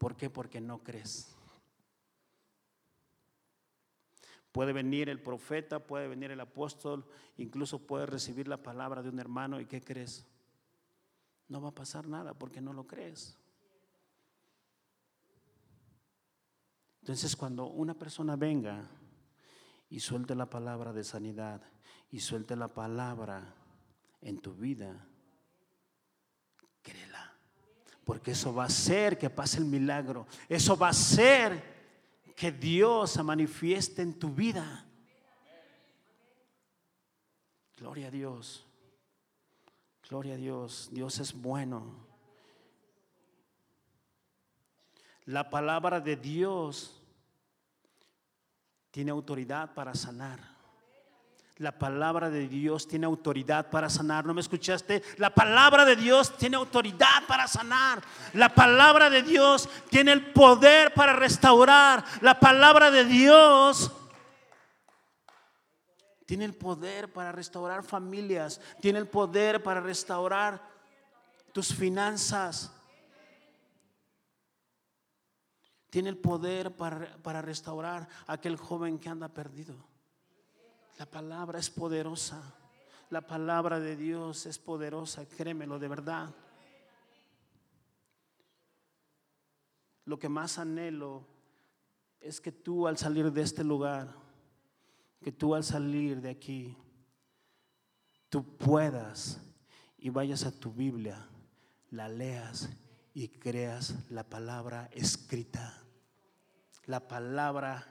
¿Por 0.00 0.16
qué? 0.16 0.30
Porque 0.30 0.62
no 0.62 0.82
crees. 0.82 1.36
Puede 4.50 4.72
venir 4.72 5.10
el 5.10 5.20
profeta, 5.20 5.86
puede 5.86 6.08
venir 6.08 6.30
el 6.30 6.40
apóstol, 6.40 7.04
incluso 7.36 7.86
puede 7.86 8.06
recibir 8.06 8.48
la 8.48 8.62
palabra 8.62 9.02
de 9.02 9.10
un 9.10 9.18
hermano 9.18 9.60
y 9.60 9.66
¿qué 9.66 9.82
crees? 9.82 10.26
No 11.48 11.60
va 11.60 11.68
a 11.68 11.74
pasar 11.74 12.08
nada 12.08 12.32
porque 12.32 12.62
no 12.62 12.72
lo 12.72 12.86
crees. 12.86 13.36
Entonces 17.00 17.36
cuando 17.36 17.66
una 17.66 17.92
persona 17.92 18.36
venga 18.36 18.88
y 19.90 20.00
suelte 20.00 20.34
la 20.34 20.48
palabra 20.48 20.94
de 20.94 21.04
sanidad 21.04 21.60
y 22.10 22.20
suelte 22.20 22.56
la 22.56 22.68
palabra 22.68 23.54
en 24.22 24.40
tu 24.40 24.54
vida, 24.54 25.09
Porque 28.10 28.32
eso 28.32 28.52
va 28.52 28.64
a 28.64 28.66
hacer 28.66 29.16
que 29.16 29.30
pase 29.30 29.58
el 29.58 29.66
milagro. 29.66 30.26
Eso 30.48 30.76
va 30.76 30.88
a 30.88 30.90
hacer 30.90 31.62
que 32.34 32.50
Dios 32.50 33.12
se 33.12 33.22
manifieste 33.22 34.02
en 34.02 34.18
tu 34.18 34.30
vida. 34.30 34.84
Gloria 37.78 38.08
a 38.08 38.10
Dios. 38.10 38.66
Gloria 40.08 40.34
a 40.34 40.36
Dios. 40.36 40.88
Dios 40.90 41.20
es 41.20 41.32
bueno. 41.32 42.04
La 45.24 45.48
palabra 45.48 46.00
de 46.00 46.16
Dios 46.16 47.00
tiene 48.90 49.12
autoridad 49.12 49.72
para 49.72 49.94
sanar. 49.94 50.59
La 51.60 51.78
palabra 51.78 52.30
de 52.30 52.48
Dios 52.48 52.88
tiene 52.88 53.04
autoridad 53.04 53.68
para 53.68 53.90
sanar. 53.90 54.24
¿No 54.24 54.32
me 54.32 54.40
escuchaste? 54.40 55.02
La 55.18 55.28
palabra 55.28 55.84
de 55.84 55.94
Dios 55.94 56.34
tiene 56.38 56.56
autoridad 56.56 57.26
para 57.28 57.46
sanar. 57.46 58.02
La 58.32 58.48
palabra 58.48 59.10
de 59.10 59.22
Dios 59.22 59.68
tiene 59.90 60.12
el 60.12 60.32
poder 60.32 60.94
para 60.94 61.12
restaurar. 61.12 62.02
La 62.22 62.40
palabra 62.40 62.90
de 62.90 63.04
Dios 63.04 63.92
tiene 66.24 66.46
el 66.46 66.54
poder 66.54 67.12
para 67.12 67.30
restaurar 67.30 67.84
familias. 67.84 68.58
Tiene 68.80 68.98
el 68.98 69.06
poder 69.06 69.62
para 69.62 69.82
restaurar 69.82 70.62
tus 71.52 71.74
finanzas. 71.74 72.72
Tiene 75.90 76.08
el 76.08 76.16
poder 76.16 76.74
para, 76.74 77.42
restaurar 77.42 78.08
a 78.26 78.32
aquel 78.32 78.56
joven 78.56 78.98
que 78.98 79.10
anda 79.10 79.28
perdido. 79.28 79.89
La 81.00 81.06
palabra 81.06 81.58
es 81.58 81.70
poderosa. 81.70 82.42
La 83.08 83.22
palabra 83.22 83.80
de 83.80 83.96
Dios 83.96 84.44
es 84.44 84.58
poderosa, 84.58 85.26
créemelo 85.26 85.78
de 85.78 85.88
verdad. 85.88 86.28
Lo 90.04 90.18
que 90.18 90.28
más 90.28 90.58
anhelo 90.58 91.26
es 92.20 92.38
que 92.38 92.52
tú 92.52 92.86
al 92.86 92.98
salir 92.98 93.32
de 93.32 93.40
este 93.40 93.64
lugar, 93.64 94.14
que 95.22 95.32
tú 95.32 95.54
al 95.54 95.64
salir 95.64 96.20
de 96.20 96.28
aquí, 96.28 96.76
tú 98.28 98.58
puedas 98.58 99.40
y 99.96 100.10
vayas 100.10 100.44
a 100.44 100.52
tu 100.52 100.70
Biblia, 100.70 101.26
la 101.88 102.10
leas 102.10 102.68
y 103.14 103.28
creas 103.28 103.94
la 104.10 104.24
palabra 104.24 104.90
escrita. 104.92 105.82
La 106.84 107.08
palabra 107.08 107.86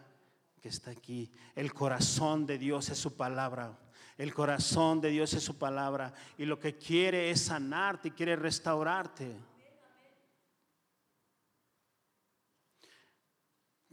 que 0.59 0.69
está 0.69 0.91
aquí. 0.91 1.31
El 1.55 1.73
corazón 1.73 2.45
de 2.45 2.57
Dios 2.57 2.89
es 2.89 2.97
su 2.97 3.15
palabra. 3.15 3.77
El 4.17 4.33
corazón 4.33 4.99
de 4.99 5.09
Dios 5.09 5.33
es 5.33 5.43
su 5.43 5.57
palabra. 5.57 6.13
Y 6.37 6.45
lo 6.45 6.59
que 6.59 6.77
quiere 6.77 7.31
es 7.31 7.41
sanarte, 7.41 8.13
quiere 8.13 8.35
restaurarte. 8.35 9.35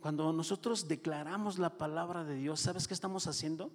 Cuando 0.01 0.33
nosotros 0.33 0.89
declaramos 0.89 1.59
la 1.59 1.79
palabra 1.79 2.25
de 2.25 2.37
Dios, 2.37 2.61
¿sabes 2.61 2.87
qué 2.87 2.95
estamos 2.95 3.27
haciendo? 3.27 3.73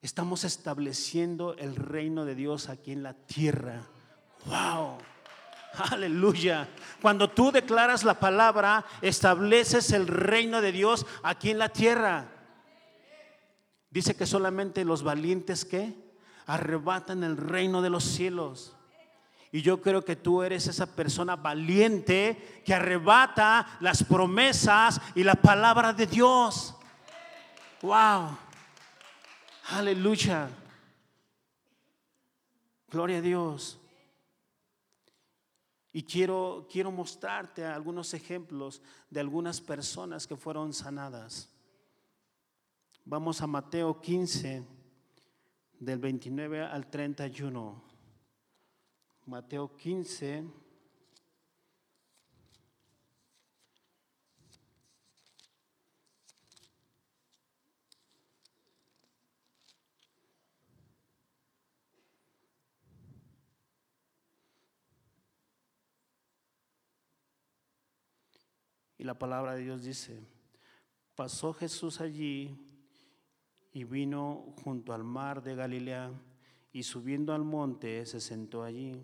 Estamos 0.00 0.44
estableciendo 0.44 1.54
el 1.56 1.74
reino 1.74 2.24
de 2.24 2.34
Dios 2.34 2.68
aquí 2.68 2.92
en 2.92 3.02
la 3.02 3.14
tierra. 3.14 3.86
Wow. 4.46 4.98
Aleluya. 5.90 6.68
Cuando 7.00 7.30
tú 7.30 7.52
declaras 7.52 8.04
la 8.04 8.18
palabra, 8.18 8.84
estableces 9.00 9.92
el 9.92 10.06
reino 10.06 10.60
de 10.60 10.72
Dios 10.72 11.06
aquí 11.22 11.50
en 11.50 11.58
la 11.58 11.68
tierra. 11.68 12.26
Dice 13.90 14.16
que 14.16 14.26
solamente 14.26 14.84
los 14.84 15.02
valientes 15.02 15.64
que 15.64 15.94
arrebatan 16.46 17.24
el 17.24 17.36
reino 17.36 17.82
de 17.82 17.90
los 17.90 18.04
cielos. 18.04 18.74
Y 19.50 19.62
yo 19.62 19.80
creo 19.80 20.04
que 20.04 20.16
tú 20.16 20.42
eres 20.42 20.66
esa 20.66 20.86
persona 20.86 21.36
valiente 21.36 22.62
que 22.66 22.74
arrebata 22.74 23.78
las 23.80 24.04
promesas 24.04 25.00
y 25.14 25.24
la 25.24 25.36
palabra 25.36 25.92
de 25.92 26.06
Dios. 26.06 26.74
Wow. 27.80 28.36
Aleluya. 29.70 30.50
Gloria 32.90 33.18
a 33.18 33.22
Dios. 33.22 33.78
Y 35.92 36.02
quiero, 36.02 36.66
quiero 36.70 36.90
mostrarte 36.90 37.64
algunos 37.64 38.14
ejemplos 38.14 38.82
de 39.10 39.20
algunas 39.20 39.60
personas 39.60 40.26
que 40.26 40.36
fueron 40.36 40.72
sanadas. 40.72 41.48
Vamos 43.04 43.40
a 43.40 43.46
Mateo 43.46 44.00
15, 44.00 44.64
del 45.80 45.98
29 45.98 46.62
al 46.62 46.88
31. 46.88 47.82
Mateo 49.26 49.76
15. 49.76 50.44
La 69.08 69.18
palabra 69.18 69.54
de 69.54 69.62
Dios 69.62 69.84
dice, 69.84 70.20
pasó 71.14 71.54
Jesús 71.54 72.02
allí 72.02 72.54
y 73.72 73.84
vino 73.84 74.54
junto 74.62 74.92
al 74.92 75.02
mar 75.02 75.42
de 75.42 75.54
Galilea 75.54 76.12
y 76.74 76.82
subiendo 76.82 77.32
al 77.32 77.42
monte 77.42 78.04
se 78.04 78.20
sentó 78.20 78.62
allí. 78.62 79.02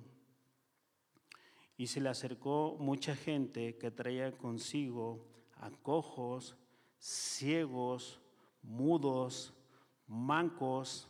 Y 1.78 1.86
se 1.86 2.02
le 2.02 2.10
acercó 2.10 2.76
mucha 2.78 3.16
gente 3.16 3.78
que 3.78 3.90
traía 3.90 4.36
consigo 4.36 5.26
a 5.54 5.70
cojos, 5.70 6.54
ciegos, 6.98 8.20
mudos, 8.60 9.54
mancos 10.06 11.08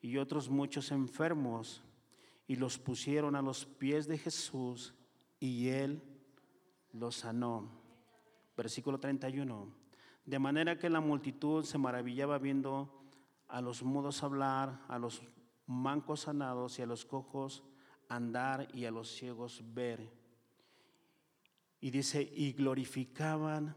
y 0.00 0.16
otros 0.16 0.48
muchos 0.48 0.90
enfermos, 0.90 1.82
y 2.46 2.56
los 2.56 2.78
pusieron 2.78 3.36
a 3.36 3.42
los 3.42 3.66
pies 3.66 4.06
de 4.06 4.16
Jesús 4.16 4.94
y 5.38 5.68
él 5.68 6.02
los 6.94 7.16
sanó. 7.16 7.81
Versículo 8.62 9.00
31. 9.00 9.74
De 10.24 10.38
manera 10.38 10.78
que 10.78 10.88
la 10.88 11.00
multitud 11.00 11.64
se 11.64 11.78
maravillaba 11.78 12.38
viendo 12.38 13.02
a 13.48 13.60
los 13.60 13.82
mudos 13.82 14.22
hablar, 14.22 14.84
a 14.86 15.00
los 15.00 15.20
mancos 15.66 16.20
sanados 16.20 16.78
y 16.78 16.82
a 16.82 16.86
los 16.86 17.04
cojos 17.04 17.64
andar 18.08 18.68
y 18.72 18.84
a 18.84 18.92
los 18.92 19.08
ciegos 19.08 19.64
ver. 19.74 20.12
Y 21.80 21.90
dice, 21.90 22.22
y 22.22 22.52
glorificaban 22.52 23.74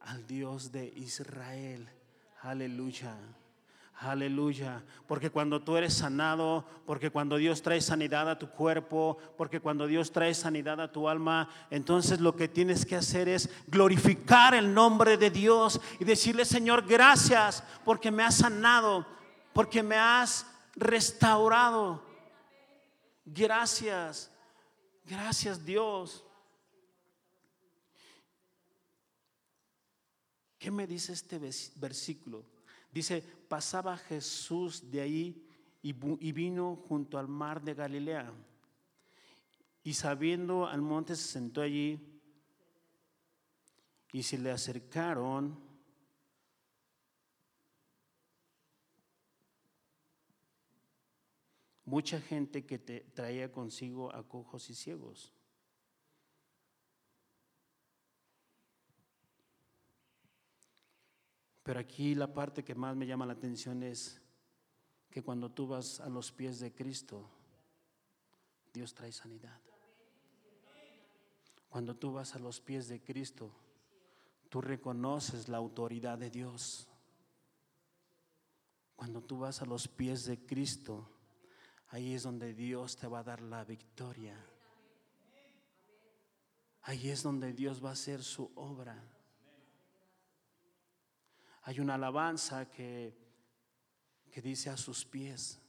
al 0.00 0.26
Dios 0.26 0.72
de 0.72 0.92
Israel. 0.96 1.88
Aleluya. 2.40 3.16
Aleluya. 3.96 4.82
Porque 5.06 5.30
cuando 5.30 5.62
tú 5.62 5.76
eres 5.76 5.94
sanado, 5.94 6.64
porque 6.84 7.10
cuando 7.10 7.36
Dios 7.36 7.62
trae 7.62 7.80
sanidad 7.80 8.28
a 8.28 8.38
tu 8.38 8.50
cuerpo, 8.50 9.18
porque 9.36 9.60
cuando 9.60 9.86
Dios 9.86 10.10
trae 10.10 10.34
sanidad 10.34 10.80
a 10.80 10.90
tu 10.90 11.08
alma, 11.08 11.48
entonces 11.70 12.20
lo 12.20 12.34
que 12.34 12.48
tienes 12.48 12.84
que 12.84 12.96
hacer 12.96 13.28
es 13.28 13.48
glorificar 13.68 14.54
el 14.54 14.74
nombre 14.74 15.16
de 15.16 15.30
Dios 15.30 15.80
y 16.00 16.04
decirle, 16.04 16.44
Señor, 16.44 16.86
gracias 16.86 17.62
porque 17.84 18.10
me 18.10 18.24
has 18.24 18.36
sanado, 18.36 19.06
porque 19.52 19.82
me 19.82 19.96
has 19.96 20.46
restaurado. 20.74 22.02
Gracias, 23.24 24.30
gracias 25.06 25.64
Dios. 25.64 26.24
¿Qué 30.58 30.70
me 30.70 30.86
dice 30.86 31.12
este 31.12 31.38
versículo? 31.76 32.53
Dice, 32.94 33.22
pasaba 33.48 33.96
Jesús 33.96 34.88
de 34.88 35.00
ahí 35.00 35.48
y 35.82 35.92
vino 36.32 36.76
junto 36.76 37.18
al 37.18 37.26
mar 37.26 37.60
de 37.60 37.74
Galilea. 37.74 38.32
Y 39.82 39.94
sabiendo 39.94 40.68
al 40.68 40.80
monte 40.80 41.16
se 41.16 41.24
sentó 41.24 41.60
allí 41.60 41.98
y 44.12 44.22
se 44.22 44.38
le 44.38 44.52
acercaron 44.52 45.58
mucha 51.84 52.20
gente 52.20 52.64
que 52.64 52.78
te 52.78 53.00
traía 53.00 53.50
consigo 53.50 54.14
a 54.14 54.22
cojos 54.22 54.70
y 54.70 54.74
ciegos. 54.76 55.32
Pero 61.64 61.80
aquí 61.80 62.14
la 62.14 62.32
parte 62.32 62.62
que 62.62 62.76
más 62.76 62.94
me 62.94 63.06
llama 63.06 63.26
la 63.26 63.32
atención 63.32 63.82
es 63.82 64.22
que 65.10 65.22
cuando 65.22 65.50
tú 65.50 65.66
vas 65.66 65.98
a 65.98 66.08
los 66.08 66.30
pies 66.30 66.60
de 66.60 66.72
Cristo, 66.72 67.28
Dios 68.72 68.94
trae 68.94 69.10
sanidad. 69.10 69.60
Cuando 71.68 71.96
tú 71.96 72.12
vas 72.12 72.36
a 72.36 72.38
los 72.38 72.60
pies 72.60 72.86
de 72.86 73.02
Cristo, 73.02 73.50
tú 74.48 74.60
reconoces 74.60 75.48
la 75.48 75.56
autoridad 75.56 76.18
de 76.18 76.30
Dios. 76.30 76.86
Cuando 78.94 79.20
tú 79.20 79.40
vas 79.40 79.60
a 79.60 79.66
los 79.66 79.88
pies 79.88 80.24
de 80.26 80.46
Cristo, 80.46 81.10
Ahí 81.94 82.12
es 82.12 82.24
donde 82.24 82.54
Dios 82.54 82.96
te 82.96 83.06
va 83.06 83.20
a 83.20 83.22
dar 83.22 83.40
la 83.40 83.64
victoria. 83.64 84.36
Ahí 86.82 87.08
es 87.08 87.22
donde 87.22 87.52
Dios 87.52 87.84
va 87.84 87.90
a 87.90 87.92
hacer 87.92 88.24
su 88.24 88.50
obra. 88.56 89.00
Hay 91.64 91.80
una 91.80 91.94
alabanza 91.94 92.70
que, 92.70 93.16
que 94.30 94.40
dice 94.40 94.70
a 94.70 94.76
sus 94.76 95.04
pies. 95.04 95.60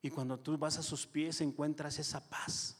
Y 0.00 0.10
cuando 0.10 0.38
tú 0.38 0.58
vas 0.58 0.78
a 0.78 0.82
sus 0.82 1.06
pies 1.06 1.40
encuentras 1.40 1.98
esa 1.98 2.28
paz. 2.28 2.78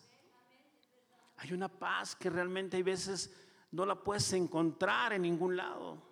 Hay 1.37 1.53
una 1.53 1.69
paz 1.69 2.15
que 2.15 2.31
realmente 2.31 2.77
hay 2.77 2.83
veces 2.83 3.33
no 3.71 3.87
la 3.87 3.95
puedes 4.03 4.33
encontrar 4.33 5.13
en 5.13 5.23
ningún 5.23 5.57
lado 5.57 6.12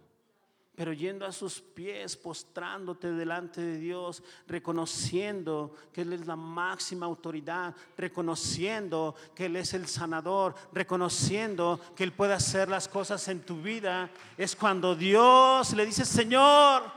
pero 0.81 0.95
yendo 0.95 1.27
a 1.27 1.33
sus 1.33 1.61
pies, 1.61 2.17
postrándote 2.17 3.13
delante 3.13 3.61
de 3.61 3.77
Dios, 3.77 4.23
reconociendo 4.47 5.75
que 5.93 6.01
Él 6.01 6.15
es 6.15 6.27
la 6.27 6.37
máxima 6.37 7.05
autoridad, 7.05 7.77
reconociendo 7.99 9.15
que 9.35 9.45
Él 9.45 9.57
es 9.57 9.75
el 9.75 9.87
sanador, 9.87 10.55
reconociendo 10.73 11.79
que 11.95 12.03
Él 12.03 12.15
puede 12.15 12.33
hacer 12.33 12.71
las 12.71 12.89
cosas 12.89 13.29
en 13.29 13.45
tu 13.45 13.61
vida, 13.61 14.11
es 14.39 14.57
cuando 14.57 14.95
Dios 14.95 15.75
le 15.75 15.85
dice, 15.85 16.07
Señor, 16.07 16.91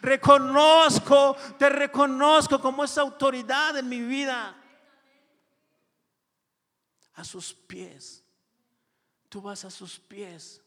reconozco, 0.00 1.36
te 1.58 1.68
reconozco 1.68 2.58
como 2.58 2.82
esa 2.82 3.02
autoridad 3.02 3.76
en 3.76 3.90
mi 3.90 4.00
vida. 4.00 4.56
A 7.12 7.24
sus 7.24 7.52
pies, 7.52 8.24
tú 9.28 9.42
vas 9.42 9.66
a 9.66 9.70
sus 9.70 9.98
pies 9.98 10.62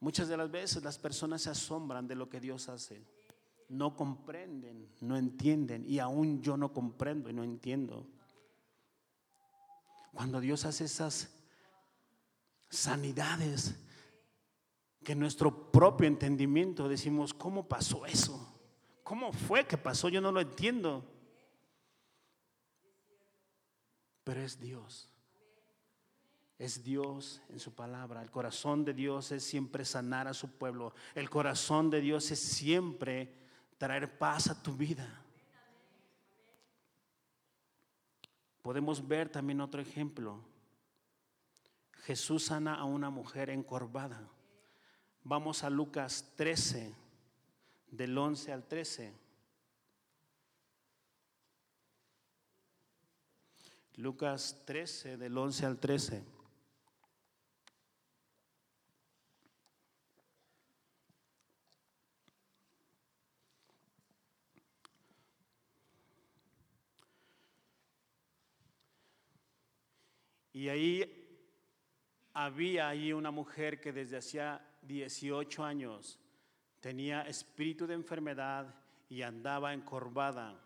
Muchas 0.00 0.28
de 0.28 0.36
las 0.36 0.50
veces 0.50 0.82
las 0.82 0.98
personas 0.98 1.42
se 1.42 1.50
asombran 1.50 2.06
de 2.06 2.14
lo 2.14 2.28
que 2.28 2.40
Dios 2.40 2.68
hace. 2.68 3.04
No 3.68 3.96
comprenden, 3.96 4.88
no 5.00 5.16
entienden 5.16 5.84
y 5.84 5.98
aún 5.98 6.40
yo 6.40 6.56
no 6.56 6.72
comprendo 6.72 7.28
y 7.28 7.32
no 7.32 7.42
entiendo. 7.42 8.06
Cuando 10.12 10.40
Dios 10.40 10.64
hace 10.64 10.84
esas 10.84 11.30
sanidades 12.70 13.74
que 15.04 15.14
nuestro 15.14 15.70
propio 15.70 16.06
entendimiento 16.06 16.88
decimos, 16.88 17.34
¿cómo 17.34 17.68
pasó 17.68 18.06
eso? 18.06 18.60
¿Cómo 19.02 19.32
fue 19.32 19.66
que 19.66 19.78
pasó? 19.78 20.08
Yo 20.08 20.20
no 20.20 20.32
lo 20.32 20.40
entiendo. 20.40 21.04
Pero 24.24 24.42
es 24.42 24.60
Dios 24.60 25.08
es 26.58 26.82
Dios 26.82 27.40
en 27.48 27.60
su 27.60 27.72
palabra. 27.74 28.20
El 28.20 28.30
corazón 28.30 28.84
de 28.84 28.92
Dios 28.92 29.30
es 29.30 29.44
siempre 29.44 29.84
sanar 29.84 30.26
a 30.26 30.34
su 30.34 30.50
pueblo. 30.50 30.92
El 31.14 31.30
corazón 31.30 31.88
de 31.88 32.00
Dios 32.00 32.30
es 32.32 32.40
siempre 32.40 33.32
traer 33.78 34.18
paz 34.18 34.48
a 34.48 34.60
tu 34.60 34.76
vida. 34.76 35.22
Podemos 38.60 39.06
ver 39.06 39.28
también 39.28 39.60
otro 39.60 39.80
ejemplo. 39.80 40.40
Jesús 42.02 42.46
sana 42.46 42.74
a 42.74 42.84
una 42.84 43.08
mujer 43.08 43.50
encorvada. 43.50 44.28
Vamos 45.22 45.62
a 45.62 45.70
Lucas 45.70 46.32
13, 46.36 46.92
del 47.90 48.18
11 48.18 48.52
al 48.52 48.66
13. 48.66 49.14
Lucas 53.96 54.62
13, 54.64 55.16
del 55.16 55.36
11 55.36 55.66
al 55.66 55.78
13. 55.78 56.37
Y 70.58 70.68
ahí 70.68 71.38
había 72.32 72.88
ahí 72.88 73.12
una 73.12 73.30
mujer 73.30 73.80
que 73.80 73.92
desde 73.92 74.16
hacía 74.16 74.60
18 74.82 75.62
años 75.62 76.18
tenía 76.80 77.22
espíritu 77.22 77.86
de 77.86 77.94
enfermedad 77.94 78.74
y 79.08 79.22
andaba 79.22 79.72
encorvada 79.72 80.60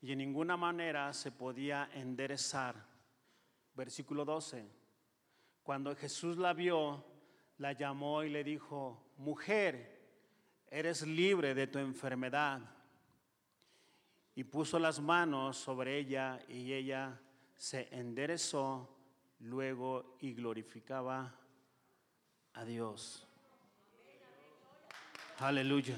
y 0.00 0.12
en 0.12 0.18
ninguna 0.18 0.56
manera 0.56 1.12
se 1.12 1.32
podía 1.32 1.90
enderezar. 1.94 2.76
Versículo 3.74 4.24
12. 4.24 4.64
Cuando 5.64 5.96
Jesús 5.96 6.36
la 6.36 6.52
vio, 6.52 7.04
la 7.58 7.72
llamó 7.72 8.22
y 8.22 8.30
le 8.30 8.44
dijo, 8.44 9.10
mujer, 9.16 10.00
eres 10.68 11.04
libre 11.04 11.56
de 11.56 11.66
tu 11.66 11.80
enfermedad. 11.80 12.60
Y 14.36 14.44
puso 14.44 14.78
las 14.78 15.00
manos 15.00 15.56
sobre 15.56 15.98
ella 15.98 16.38
y 16.48 16.72
ella 16.72 17.20
se 17.56 17.88
enderezó 17.90 18.88
luego 19.40 20.16
y 20.20 20.34
glorificaba 20.34 21.34
a 22.54 22.64
Dios. 22.64 23.26
Aleluya. 25.38 25.96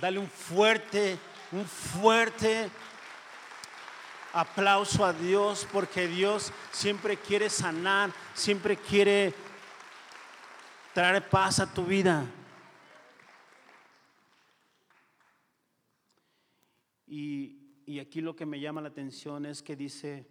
Dale 0.00 0.18
un 0.18 0.28
fuerte, 0.28 1.18
un 1.52 1.64
fuerte 1.64 2.70
aplauso 4.32 5.04
a 5.04 5.12
Dios 5.12 5.66
porque 5.72 6.08
Dios 6.08 6.52
siempre 6.72 7.16
quiere 7.16 7.48
sanar, 7.48 8.10
siempre 8.34 8.76
quiere 8.76 9.34
traer 10.92 11.28
paz 11.28 11.60
a 11.60 11.72
tu 11.72 11.84
vida. 11.84 12.24
Y, 17.06 17.63
y, 17.86 17.98
aquí 17.98 18.20
lo 18.20 18.34
que 18.34 18.46
me 18.46 18.60
llama 18.60 18.80
la 18.80 18.88
atención 18.88 19.46
es 19.46 19.62
que 19.62 19.76
dice 19.76 20.26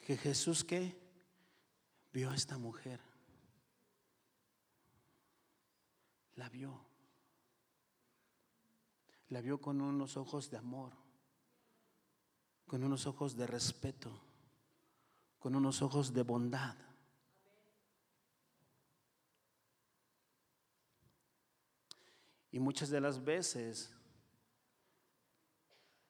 que 0.00 0.16
Jesús 0.16 0.64
que 0.64 0.96
vio 2.12 2.30
a 2.30 2.34
esta 2.34 2.58
mujer. 2.58 3.00
La 6.36 6.48
vio. 6.48 6.84
La 9.28 9.40
vio 9.40 9.60
con 9.60 9.80
unos 9.80 10.16
ojos 10.16 10.50
de 10.50 10.58
amor, 10.58 10.92
con 12.66 12.84
unos 12.84 13.06
ojos 13.06 13.36
de 13.36 13.46
respeto, 13.46 14.20
con 15.38 15.54
unos 15.54 15.80
ojos 15.80 16.12
de 16.12 16.22
bondad. 16.22 16.76
Y 22.50 22.58
muchas 22.58 22.90
de 22.90 23.00
las 23.00 23.24
veces 23.24 23.90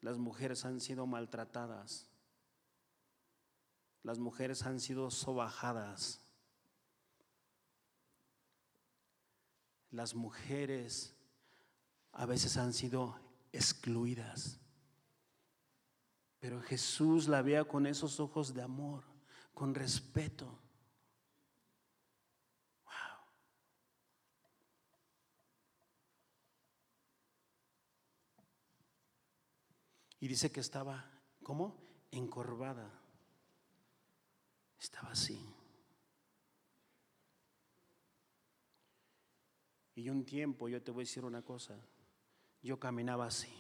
las 0.03 0.19
mujeres 0.19 0.65
han 0.65 0.81
sido 0.81 1.07
maltratadas, 1.07 2.09
las 4.03 4.19
mujeres 4.19 4.65
han 4.65 4.81
sido 4.81 5.11
sobajadas, 5.11 6.21
las 9.91 10.15
mujeres 10.15 11.15
a 12.11 12.27
veces 12.27 12.57
han 12.57 12.73
sido 12.73 13.19
excluidas. 13.53 14.59
Pero 16.41 16.61
Jesús 16.61 17.29
la 17.29 17.41
vea 17.41 17.65
con 17.65 17.87
esos 17.87 18.19
ojos 18.19 18.55
de 18.55 18.62
amor, 18.62 19.05
con 19.55 19.75
respeto. 19.75 20.59
Y 30.22 30.28
dice 30.28 30.52
que 30.52 30.61
estaba, 30.61 31.11
¿cómo? 31.42 31.76
Encorvada. 32.12 32.88
Estaba 34.78 35.11
así. 35.11 35.37
Y 39.96 40.08
un 40.11 40.24
tiempo, 40.24 40.68
yo 40.68 40.80
te 40.80 40.92
voy 40.92 41.02
a 41.02 41.06
decir 41.06 41.24
una 41.24 41.42
cosa, 41.42 41.76
yo 42.62 42.78
caminaba 42.78 43.26
así. 43.26 43.52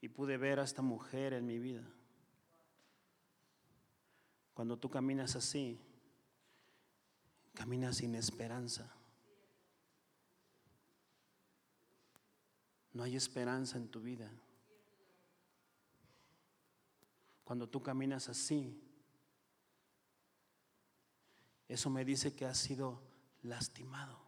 Y 0.00 0.08
pude 0.08 0.36
ver 0.36 0.58
a 0.58 0.64
esta 0.64 0.82
mujer 0.82 1.32
en 1.34 1.46
mi 1.46 1.60
vida. 1.60 1.88
Cuando 4.52 4.80
tú 4.80 4.90
caminas 4.90 5.36
así, 5.36 5.80
caminas 7.52 7.98
sin 7.98 8.16
esperanza. 8.16 8.92
No 12.94 13.02
hay 13.02 13.16
esperanza 13.16 13.76
en 13.76 13.88
tu 13.88 14.00
vida. 14.00 14.30
Cuando 17.42 17.68
tú 17.68 17.82
caminas 17.82 18.28
así, 18.28 18.80
eso 21.68 21.90
me 21.90 22.04
dice 22.04 22.34
que 22.34 22.46
has 22.46 22.56
sido 22.56 23.02
lastimado. 23.42 24.22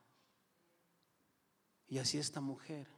Y 1.88 1.98
así 1.98 2.18
esta 2.18 2.40
mujer. 2.40 2.88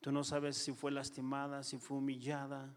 Tú 0.00 0.12
no 0.12 0.22
sabes 0.22 0.58
si 0.58 0.74
fue 0.74 0.92
lastimada, 0.92 1.62
si 1.62 1.78
fue 1.78 1.96
humillada, 1.96 2.70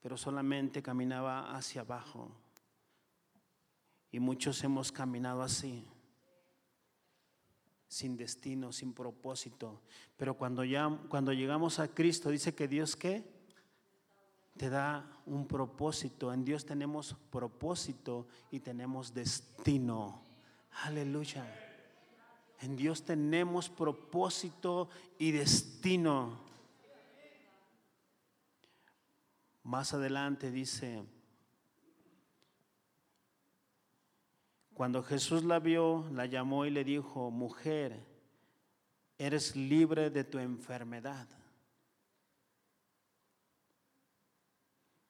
pero 0.00 0.16
solamente 0.16 0.82
caminaba 0.82 1.56
hacia 1.56 1.82
abajo. 1.82 2.32
Y 4.10 4.18
muchos 4.18 4.64
hemos 4.64 4.90
caminado 4.90 5.42
así 5.42 5.88
sin 7.88 8.16
destino, 8.16 8.72
sin 8.72 8.92
propósito. 8.92 9.80
Pero 10.16 10.34
cuando, 10.34 10.62
ya, 10.64 10.88
cuando 11.08 11.32
llegamos 11.32 11.78
a 11.78 11.88
Cristo, 11.88 12.30
dice 12.30 12.54
que 12.54 12.68
Dios 12.68 12.94
qué? 12.96 13.24
Te 14.56 14.68
da 14.68 15.10
un 15.26 15.46
propósito. 15.46 16.32
En 16.32 16.44
Dios 16.44 16.66
tenemos 16.66 17.16
propósito 17.30 18.26
y 18.50 18.60
tenemos 18.60 19.14
destino. 19.14 20.22
Aleluya. 20.84 21.46
En 22.60 22.76
Dios 22.76 23.04
tenemos 23.04 23.68
propósito 23.68 24.88
y 25.18 25.30
destino. 25.30 26.40
Más 29.62 29.94
adelante 29.94 30.50
dice, 30.50 31.04
Cuando 34.78 35.02
Jesús 35.02 35.42
la 35.42 35.58
vio, 35.58 36.08
la 36.12 36.26
llamó 36.26 36.64
y 36.64 36.70
le 36.70 36.84
dijo, 36.84 37.32
mujer, 37.32 38.00
eres 39.18 39.56
libre 39.56 40.08
de 40.08 40.22
tu 40.22 40.38
enfermedad. 40.38 41.26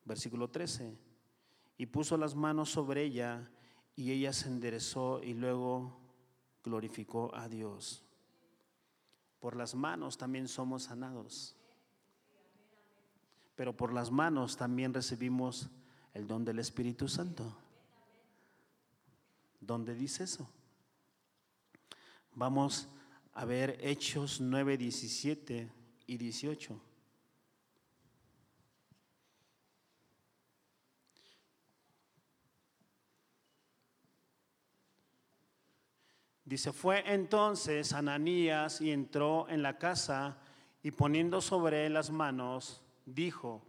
Versículo 0.06 0.48
13. 0.48 0.96
Y 1.76 1.84
puso 1.84 2.16
las 2.16 2.34
manos 2.34 2.70
sobre 2.70 3.02
ella 3.02 3.50
y 3.94 4.10
ella 4.10 4.32
se 4.32 4.48
enderezó 4.48 5.22
y 5.22 5.34
luego 5.34 6.00
glorificó 6.64 7.34
a 7.34 7.46
Dios. 7.46 8.06
Por 9.38 9.54
las 9.54 9.74
manos 9.74 10.16
también 10.16 10.48
somos 10.48 10.84
sanados. 10.84 11.58
Pero 13.54 13.76
por 13.76 13.92
las 13.92 14.10
manos 14.10 14.56
también 14.56 14.94
recibimos 14.94 15.68
el 16.14 16.26
don 16.26 16.46
del 16.46 16.58
Espíritu 16.58 17.06
Santo. 17.06 17.67
¿Dónde 19.60 19.94
dice 19.94 20.24
eso? 20.24 20.48
Vamos 22.32 22.88
a 23.34 23.44
ver 23.44 23.78
Hechos 23.80 24.40
9, 24.40 24.76
17 24.76 25.70
y 26.06 26.16
18. 26.16 26.80
Dice, 36.48 36.72
fue 36.72 37.02
entonces 37.12 37.92
Ananías 37.92 38.80
y 38.80 38.90
entró 38.90 39.46
en 39.50 39.62
la 39.62 39.76
casa 39.76 40.38
y 40.82 40.92
poniendo 40.92 41.42
sobre 41.42 41.84
él 41.84 41.92
las 41.92 42.10
manos, 42.10 42.82
dijo, 43.04 43.62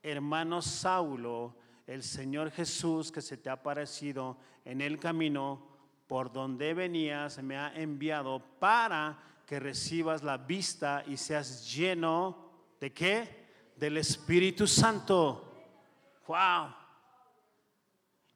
hermano 0.00 0.62
Saulo, 0.62 1.56
el 1.90 2.04
Señor 2.04 2.52
Jesús 2.52 3.10
que 3.10 3.20
se 3.20 3.36
te 3.36 3.50
ha 3.50 3.54
aparecido 3.54 4.38
en 4.64 4.80
el 4.80 5.00
camino 5.00 5.66
por 6.06 6.32
donde 6.32 6.72
venías 6.72 7.42
me 7.42 7.58
ha 7.58 7.74
enviado 7.74 8.40
para 8.60 9.18
que 9.44 9.58
recibas 9.58 10.22
la 10.22 10.36
vista 10.36 11.02
y 11.08 11.16
seas 11.16 11.68
lleno 11.74 12.76
de 12.78 12.92
qué? 12.92 13.72
Del 13.74 13.96
Espíritu 13.96 14.68
Santo. 14.68 15.52
Wow. 16.28 16.72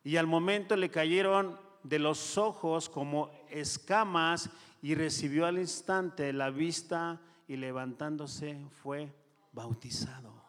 Y 0.03 0.17
al 0.17 0.27
momento 0.27 0.75
le 0.75 0.91
cayeron 0.91 1.57
de 1.85 2.01
los 2.01 2.37
ojos 2.37 2.89
como 2.89 3.31
escamas 3.51 4.51
y 4.83 4.97
recibió 4.97 5.47
al 5.47 5.59
instante 5.59 6.33
la 6.33 6.51
vista 6.51 7.21
y 7.47 7.55
levantándose 7.55 8.67
fue 8.83 9.15
bautizado. 9.53 10.43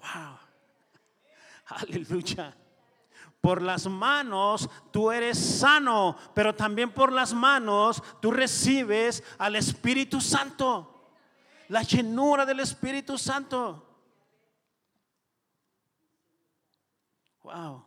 Wow. 0.00 0.45
Aleluya. 1.82 2.56
Por 3.40 3.62
las 3.62 3.86
manos 3.86 4.68
tú 4.90 5.10
eres 5.10 5.38
sano, 5.38 6.16
pero 6.34 6.54
también 6.54 6.92
por 6.92 7.12
las 7.12 7.32
manos 7.32 8.02
tú 8.20 8.30
recibes 8.30 9.22
al 9.38 9.56
Espíritu 9.56 10.20
Santo. 10.20 10.92
La 11.68 11.82
llenura 11.82 12.46
del 12.46 12.60
Espíritu 12.60 13.18
Santo. 13.18 13.82
Wow. 17.42 17.84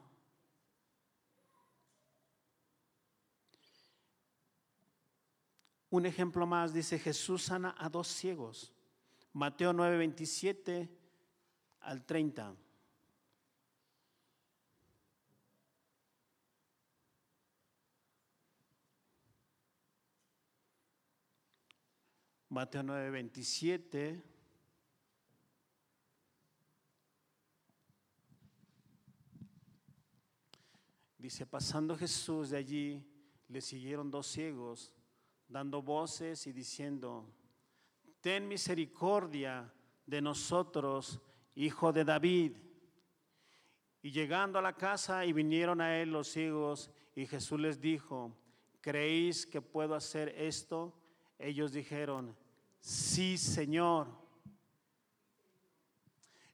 Un 5.90 6.06
ejemplo 6.06 6.46
más 6.46 6.72
dice 6.72 7.00
Jesús 7.00 7.44
sana 7.44 7.76
a 7.78 7.90
dos 7.90 8.08
ciegos. 8.08 8.74
Mateo 9.34 9.74
9, 9.74 9.98
27 9.98 10.90
al 11.82 12.06
30. 12.06 12.56
Mateo 22.50 22.82
9, 22.82 23.12
27. 23.12 24.24
Dice, 31.20 31.46
pasando 31.46 31.96
Jesús 31.96 32.50
de 32.50 32.58
allí, 32.58 33.06
le 33.50 33.62
siguieron 33.62 34.10
dos 34.10 34.26
ciegos, 34.26 34.96
dando 35.48 35.84
voces 35.84 36.48
y 36.48 36.52
diciendo, 36.52 37.32
ten 38.20 38.48
misericordia 38.48 39.72
de 40.08 40.20
nosotros, 40.20 41.22
hijo 41.54 41.94
de 41.94 42.04
David. 42.04 42.58
Y 44.02 44.10
llegando 44.10 44.58
a 44.58 44.64
la 44.64 44.76
casa 44.76 45.24
y 45.24 45.34
vinieron 45.34 45.82
a 45.82 46.00
él 46.00 46.12
los 46.12 46.30
ciegos, 46.30 46.90
y 47.16 47.28
Jesús 47.28 47.60
les 47.60 47.80
dijo, 47.80 48.36
¿creéis 48.82 49.46
que 49.46 49.62
puedo 49.62 49.94
hacer 49.94 50.30
esto? 50.30 50.99
Ellos 51.40 51.72
dijeron, 51.72 52.36
sí, 52.82 53.38
Señor. 53.38 54.08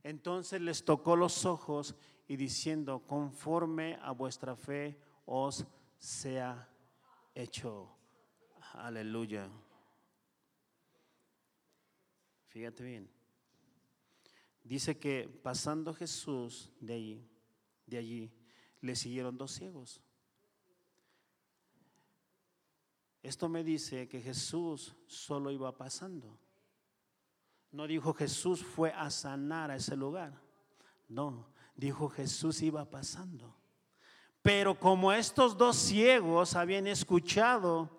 Entonces 0.03 0.61
les 0.61 0.85
tocó 0.85 1.15
los 1.15 1.45
ojos 1.45 1.95
y 2.27 2.37
diciendo, 2.37 2.99
conforme 3.07 3.97
a 4.01 4.11
vuestra 4.11 4.55
fe 4.55 4.97
os 5.25 5.65
sea 5.97 6.69
hecho. 7.33 7.89
Aleluya. 8.73 9.49
Fíjate 12.47 12.83
bien. 12.83 13.09
Dice 14.63 14.97
que 14.97 15.27
pasando 15.43 15.93
Jesús 15.93 16.71
de 16.79 16.93
allí, 16.93 17.29
de 17.85 17.97
allí, 17.97 18.31
le 18.81 18.95
siguieron 18.95 19.37
dos 19.37 19.51
ciegos. 19.51 20.01
Esto 23.25 23.49
me 23.49 23.63
dice 23.63 24.07
que 24.07 24.21
Jesús 24.21 24.95
solo 25.07 25.49
iba 25.49 25.75
pasando. 25.75 26.37
No 27.71 27.87
dijo 27.87 28.13
Jesús 28.13 28.63
fue 28.63 28.91
a 28.93 29.09
sanar 29.09 29.71
a 29.71 29.77
ese 29.77 29.95
lugar. 29.95 30.39
No, 31.07 31.47
dijo 31.75 32.07
Jesús 32.07 32.61
iba 32.61 32.87
pasando. 32.87 33.55
Pero 34.43 34.79
como 34.79 35.11
estos 35.11 35.57
dos 35.57 35.75
ciegos 35.75 36.55
habían 36.55 36.85
escuchado 36.85 37.89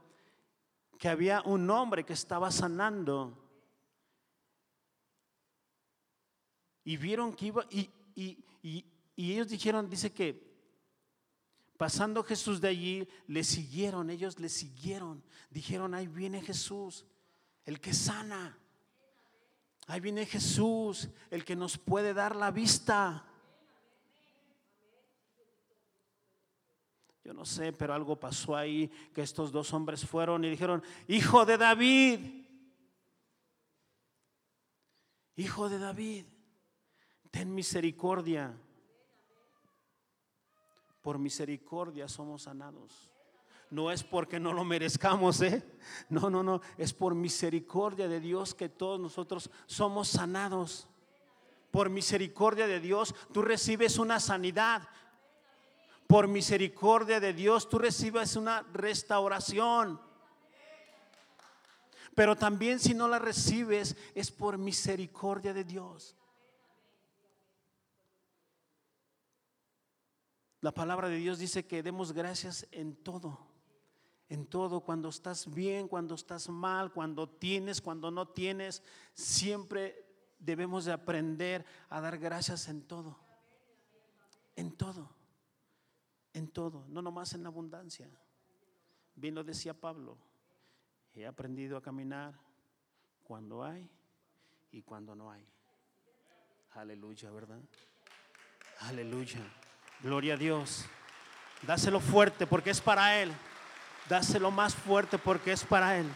que 0.96 1.08
había 1.08 1.42
un 1.42 1.68
hombre 1.70 2.04
que 2.04 2.12
estaba 2.12 2.52
sanando 2.52 3.36
y 6.84 6.96
vieron 6.96 7.34
que 7.34 7.46
iba, 7.46 7.66
y, 7.68 7.90
ellos 9.16 9.48
dijeron, 9.48 9.90
dice 9.90 10.12
que 10.12 10.45
Pasando 11.76 12.22
Jesús 12.22 12.60
de 12.60 12.68
allí, 12.68 13.08
le 13.26 13.44
siguieron, 13.44 14.08
ellos 14.08 14.38
le 14.38 14.48
siguieron. 14.48 15.22
Dijeron, 15.50 15.94
ahí 15.94 16.06
viene 16.06 16.40
Jesús, 16.40 17.04
el 17.64 17.80
que 17.80 17.92
sana. 17.92 18.58
Ahí 19.86 20.00
viene 20.00 20.24
Jesús, 20.24 21.08
el 21.30 21.44
que 21.44 21.54
nos 21.54 21.76
puede 21.76 22.14
dar 22.14 22.34
la 22.34 22.50
vista. 22.50 23.24
Yo 27.22 27.34
no 27.34 27.44
sé, 27.44 27.72
pero 27.72 27.92
algo 27.92 28.18
pasó 28.18 28.56
ahí, 28.56 28.88
que 29.12 29.22
estos 29.22 29.52
dos 29.52 29.72
hombres 29.72 30.06
fueron 30.06 30.44
y 30.44 30.50
dijeron, 30.50 30.82
hijo 31.08 31.44
de 31.44 31.58
David, 31.58 32.20
hijo 35.34 35.68
de 35.68 35.78
David, 35.78 36.24
ten 37.30 37.54
misericordia 37.54 38.56
por 41.06 41.20
misericordia 41.20 42.08
somos 42.08 42.42
sanados. 42.42 43.12
No 43.70 43.92
es 43.92 44.02
porque 44.02 44.40
no 44.40 44.52
lo 44.52 44.64
merezcamos, 44.64 45.40
¿eh? 45.40 45.62
No, 46.08 46.28
no, 46.28 46.42
no. 46.42 46.60
Es 46.76 46.92
por 46.92 47.14
misericordia 47.14 48.08
de 48.08 48.18
Dios 48.18 48.56
que 48.56 48.68
todos 48.68 48.98
nosotros 48.98 49.48
somos 49.66 50.08
sanados. 50.08 50.88
Por 51.70 51.90
misericordia 51.90 52.66
de 52.66 52.80
Dios 52.80 53.14
tú 53.32 53.42
recibes 53.42 54.00
una 54.00 54.18
sanidad. 54.18 54.82
Por 56.08 56.26
misericordia 56.26 57.20
de 57.20 57.32
Dios 57.32 57.68
tú 57.68 57.78
recibes 57.78 58.34
una 58.34 58.66
restauración. 58.72 60.00
Pero 62.16 62.34
también 62.34 62.80
si 62.80 62.94
no 62.94 63.06
la 63.06 63.20
recibes 63.20 63.96
es 64.16 64.32
por 64.32 64.58
misericordia 64.58 65.54
de 65.54 65.62
Dios. 65.62 66.16
La 70.66 70.74
palabra 70.74 71.09
de 71.09 71.18
Dios 71.18 71.38
dice 71.38 71.64
que 71.64 71.81
demos 71.81 72.11
gracias 72.11 72.66
en 72.72 72.96
todo. 72.96 73.38
En 74.29 74.46
todo, 74.46 74.81
cuando 74.81 75.11
estás 75.11 75.55
bien, 75.55 75.87
cuando 75.87 76.16
estás 76.16 76.48
mal, 76.48 76.92
cuando 76.92 77.29
tienes, 77.29 77.81
cuando 77.81 78.11
no 78.11 78.26
tienes, 78.26 78.83
siempre 79.14 80.05
debemos 80.40 80.85
de 80.85 80.90
aprender 80.90 81.64
a 81.88 82.00
dar 82.00 82.18
gracias 82.18 82.66
en 82.66 82.83
todo. 82.83 83.16
En 84.57 84.72
todo. 84.72 85.09
En 86.33 86.48
todo, 86.48 86.85
no 86.88 87.00
nomás 87.00 87.33
en 87.35 87.46
abundancia. 87.46 88.11
Bien 89.14 89.37
lo 89.37 89.44
decía 89.44 89.72
Pablo. 89.72 90.18
He 91.14 91.29
aprendido 91.29 91.76
a 91.76 91.81
caminar 91.81 92.35
cuando 93.22 93.62
hay 93.62 93.88
y 94.72 94.83
cuando 94.83 95.14
no 95.14 95.31
hay. 95.31 95.46
Aleluya, 96.72 97.31
¿verdad? 97.31 97.61
Aleluya. 98.81 99.46
Gloria 100.02 100.35
a 100.35 100.37
Dios. 100.37 100.85
Dáselo 101.62 102.00
fuerte 102.00 102.46
porque 102.46 102.70
es 102.70 102.80
para 102.80 103.20
Él. 103.22 103.32
Dáselo 104.09 104.50
más 104.50 104.74
fuerte 104.74 105.18
porque 105.18 105.52
es 105.52 105.64
para 105.64 105.98
Él. 105.98 106.06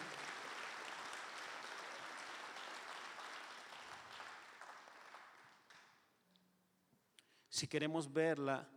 Si 7.49 7.67
queremos 7.67 8.13
verla, 8.13 8.69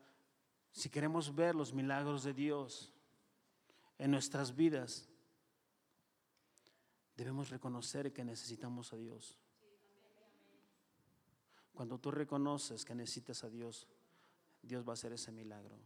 si 0.71 0.89
queremos 0.89 1.33
ver 1.33 1.55
los 1.55 1.73
milagros 1.73 2.23
de 2.23 2.33
Dios 2.33 2.91
en 3.97 4.11
nuestras 4.11 4.55
vidas, 4.55 5.07
debemos 7.15 7.49
reconocer 7.49 8.11
que 8.11 8.25
necesitamos 8.25 8.91
a 8.93 8.97
Dios. 8.97 9.37
Cuando 11.73 11.97
tú 11.97 12.11
reconoces 12.11 12.83
que 12.83 12.95
necesitas 12.95 13.43
a 13.43 13.49
Dios, 13.49 13.87
Dios 14.63 14.87
va 14.87 14.91
a 14.91 14.93
hacer 14.93 15.13
ese 15.13 15.31
milagro. 15.31 15.77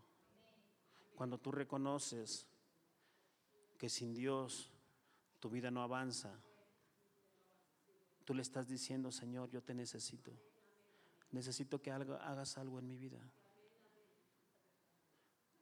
Cuando 1.15 1.39
tú 1.39 1.51
reconoces 1.51 2.45
que 3.77 3.89
sin 3.89 4.13
Dios 4.13 4.71
tu 5.39 5.49
vida 5.49 5.71
no 5.71 5.81
avanza, 5.81 6.39
tú 8.23 8.33
le 8.33 8.43
estás 8.43 8.67
diciendo, 8.67 9.11
Señor, 9.11 9.49
yo 9.49 9.63
te 9.63 9.73
necesito. 9.73 10.31
Necesito 11.31 11.81
que 11.81 11.91
hagas 11.91 12.57
algo 12.57 12.79
en 12.79 12.87
mi 12.87 12.95
vida. 12.95 13.19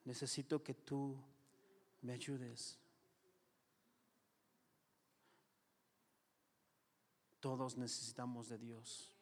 Necesito 0.04 0.62
que 0.62 0.74
tú 0.74 1.18
me 2.02 2.14
ayudes. 2.14 2.78
Todos 7.40 7.78
necesitamos 7.78 8.50
de 8.50 8.58
Dios. 8.58 9.15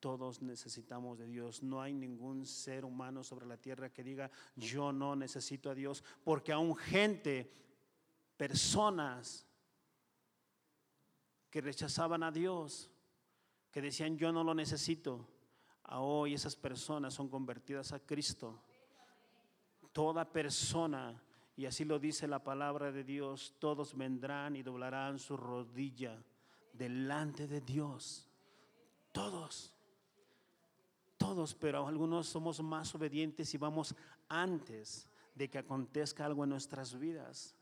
Todos 0.00 0.40
necesitamos 0.40 1.18
de 1.18 1.26
Dios. 1.26 1.62
No 1.62 1.82
hay 1.82 1.92
ningún 1.92 2.46
ser 2.46 2.86
humano 2.86 3.22
sobre 3.22 3.46
la 3.46 3.58
tierra 3.58 3.90
que 3.90 4.02
diga, 4.02 4.30
yo 4.56 4.92
no 4.92 5.14
necesito 5.14 5.70
a 5.70 5.74
Dios, 5.74 6.02
porque 6.24 6.52
aún 6.52 6.74
gente, 6.74 7.52
personas 8.38 9.46
que 11.50 11.60
rechazaban 11.60 12.22
a 12.22 12.32
Dios, 12.32 12.90
que 13.70 13.82
decían, 13.82 14.16
yo 14.16 14.32
no 14.32 14.42
lo 14.42 14.54
necesito, 14.54 15.28
a 15.84 16.00
hoy 16.00 16.34
esas 16.34 16.56
personas 16.56 17.12
son 17.12 17.28
convertidas 17.28 17.92
a 17.92 18.00
Cristo. 18.00 18.62
Toda 19.92 20.32
persona, 20.32 21.22
y 21.56 21.66
así 21.66 21.84
lo 21.84 21.98
dice 21.98 22.26
la 22.26 22.42
palabra 22.42 22.90
de 22.90 23.04
Dios, 23.04 23.54
todos 23.58 23.94
vendrán 23.96 24.56
y 24.56 24.62
doblarán 24.62 25.18
su 25.18 25.36
rodilla 25.36 26.22
delante 26.72 27.46
de 27.46 27.60
Dios. 27.60 28.28
Todos 29.12 29.74
todos, 31.30 31.54
pero 31.54 31.86
algunos 31.86 32.26
somos 32.26 32.60
más 32.60 32.92
obedientes 32.92 33.54
y 33.54 33.56
vamos 33.56 33.94
antes 34.28 35.08
de 35.32 35.48
que 35.48 35.58
acontezca 35.58 36.26
algo 36.26 36.42
en 36.42 36.50
nuestras 36.50 36.98
vidas. 36.98 37.54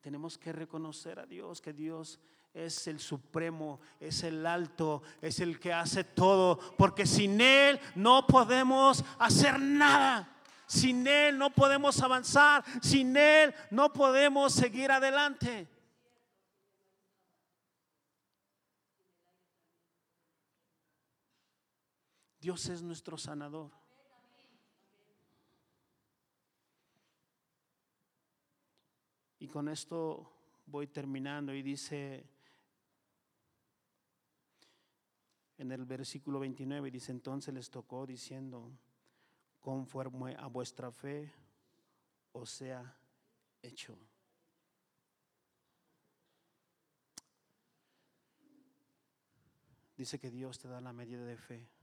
Tenemos 0.00 0.36
que 0.36 0.52
reconocer 0.52 1.20
a 1.20 1.26
Dios, 1.26 1.60
que 1.60 1.72
Dios 1.72 2.18
es 2.52 2.88
el 2.88 2.98
supremo, 2.98 3.80
es 4.00 4.24
el 4.24 4.44
alto, 4.44 5.04
es 5.20 5.38
el 5.38 5.60
que 5.60 5.72
hace 5.72 6.02
todo, 6.02 6.58
porque 6.76 7.06
sin 7.06 7.40
Él 7.40 7.78
no 7.94 8.26
podemos 8.26 9.04
hacer 9.20 9.60
nada. 9.60 10.28
Sin 10.66 11.06
Él 11.06 11.38
no 11.38 11.50
podemos 11.50 12.02
avanzar, 12.02 12.64
sin 12.80 13.16
Él 13.16 13.54
no 13.70 13.92
podemos 13.92 14.52
seguir 14.54 14.90
adelante. 14.90 15.68
Dios 22.42 22.68
es 22.70 22.82
nuestro 22.82 23.16
sanador. 23.16 23.70
Y 29.38 29.46
con 29.46 29.68
esto 29.68 30.28
voy 30.66 30.88
terminando 30.88 31.54
y 31.54 31.62
dice 31.62 32.28
en 35.56 35.70
el 35.70 35.84
versículo 35.84 36.40
29, 36.40 36.90
dice 36.90 37.12
entonces 37.12 37.54
les 37.54 37.70
tocó 37.70 38.06
diciendo, 38.06 38.72
conforme 39.60 40.34
a 40.34 40.48
vuestra 40.48 40.90
fe 40.90 41.32
os 42.32 42.50
sea 42.50 42.98
hecho. 43.62 43.96
Dice 49.96 50.18
que 50.18 50.32
Dios 50.32 50.58
te 50.58 50.66
da 50.66 50.80
la 50.80 50.92
medida 50.92 51.24
de 51.24 51.36
fe. 51.36 51.81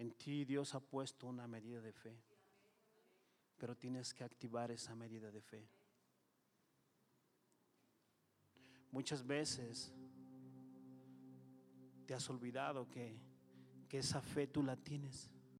En 0.00 0.12
ti 0.12 0.46
Dios 0.46 0.74
ha 0.74 0.80
puesto 0.80 1.26
una 1.26 1.46
medida 1.46 1.78
de 1.82 1.92
fe, 1.92 2.16
pero 3.58 3.76
tienes 3.76 4.14
que 4.14 4.24
activar 4.24 4.70
esa 4.70 4.94
medida 4.94 5.30
de 5.30 5.42
fe. 5.42 5.68
Muchas 8.92 9.26
veces 9.26 9.92
te 12.06 12.14
has 12.14 12.30
olvidado 12.30 12.88
que, 12.88 13.20
que 13.90 13.98
esa 13.98 14.22
fe 14.22 14.46
tú 14.46 14.62
la 14.62 14.74
tienes. 14.74 15.30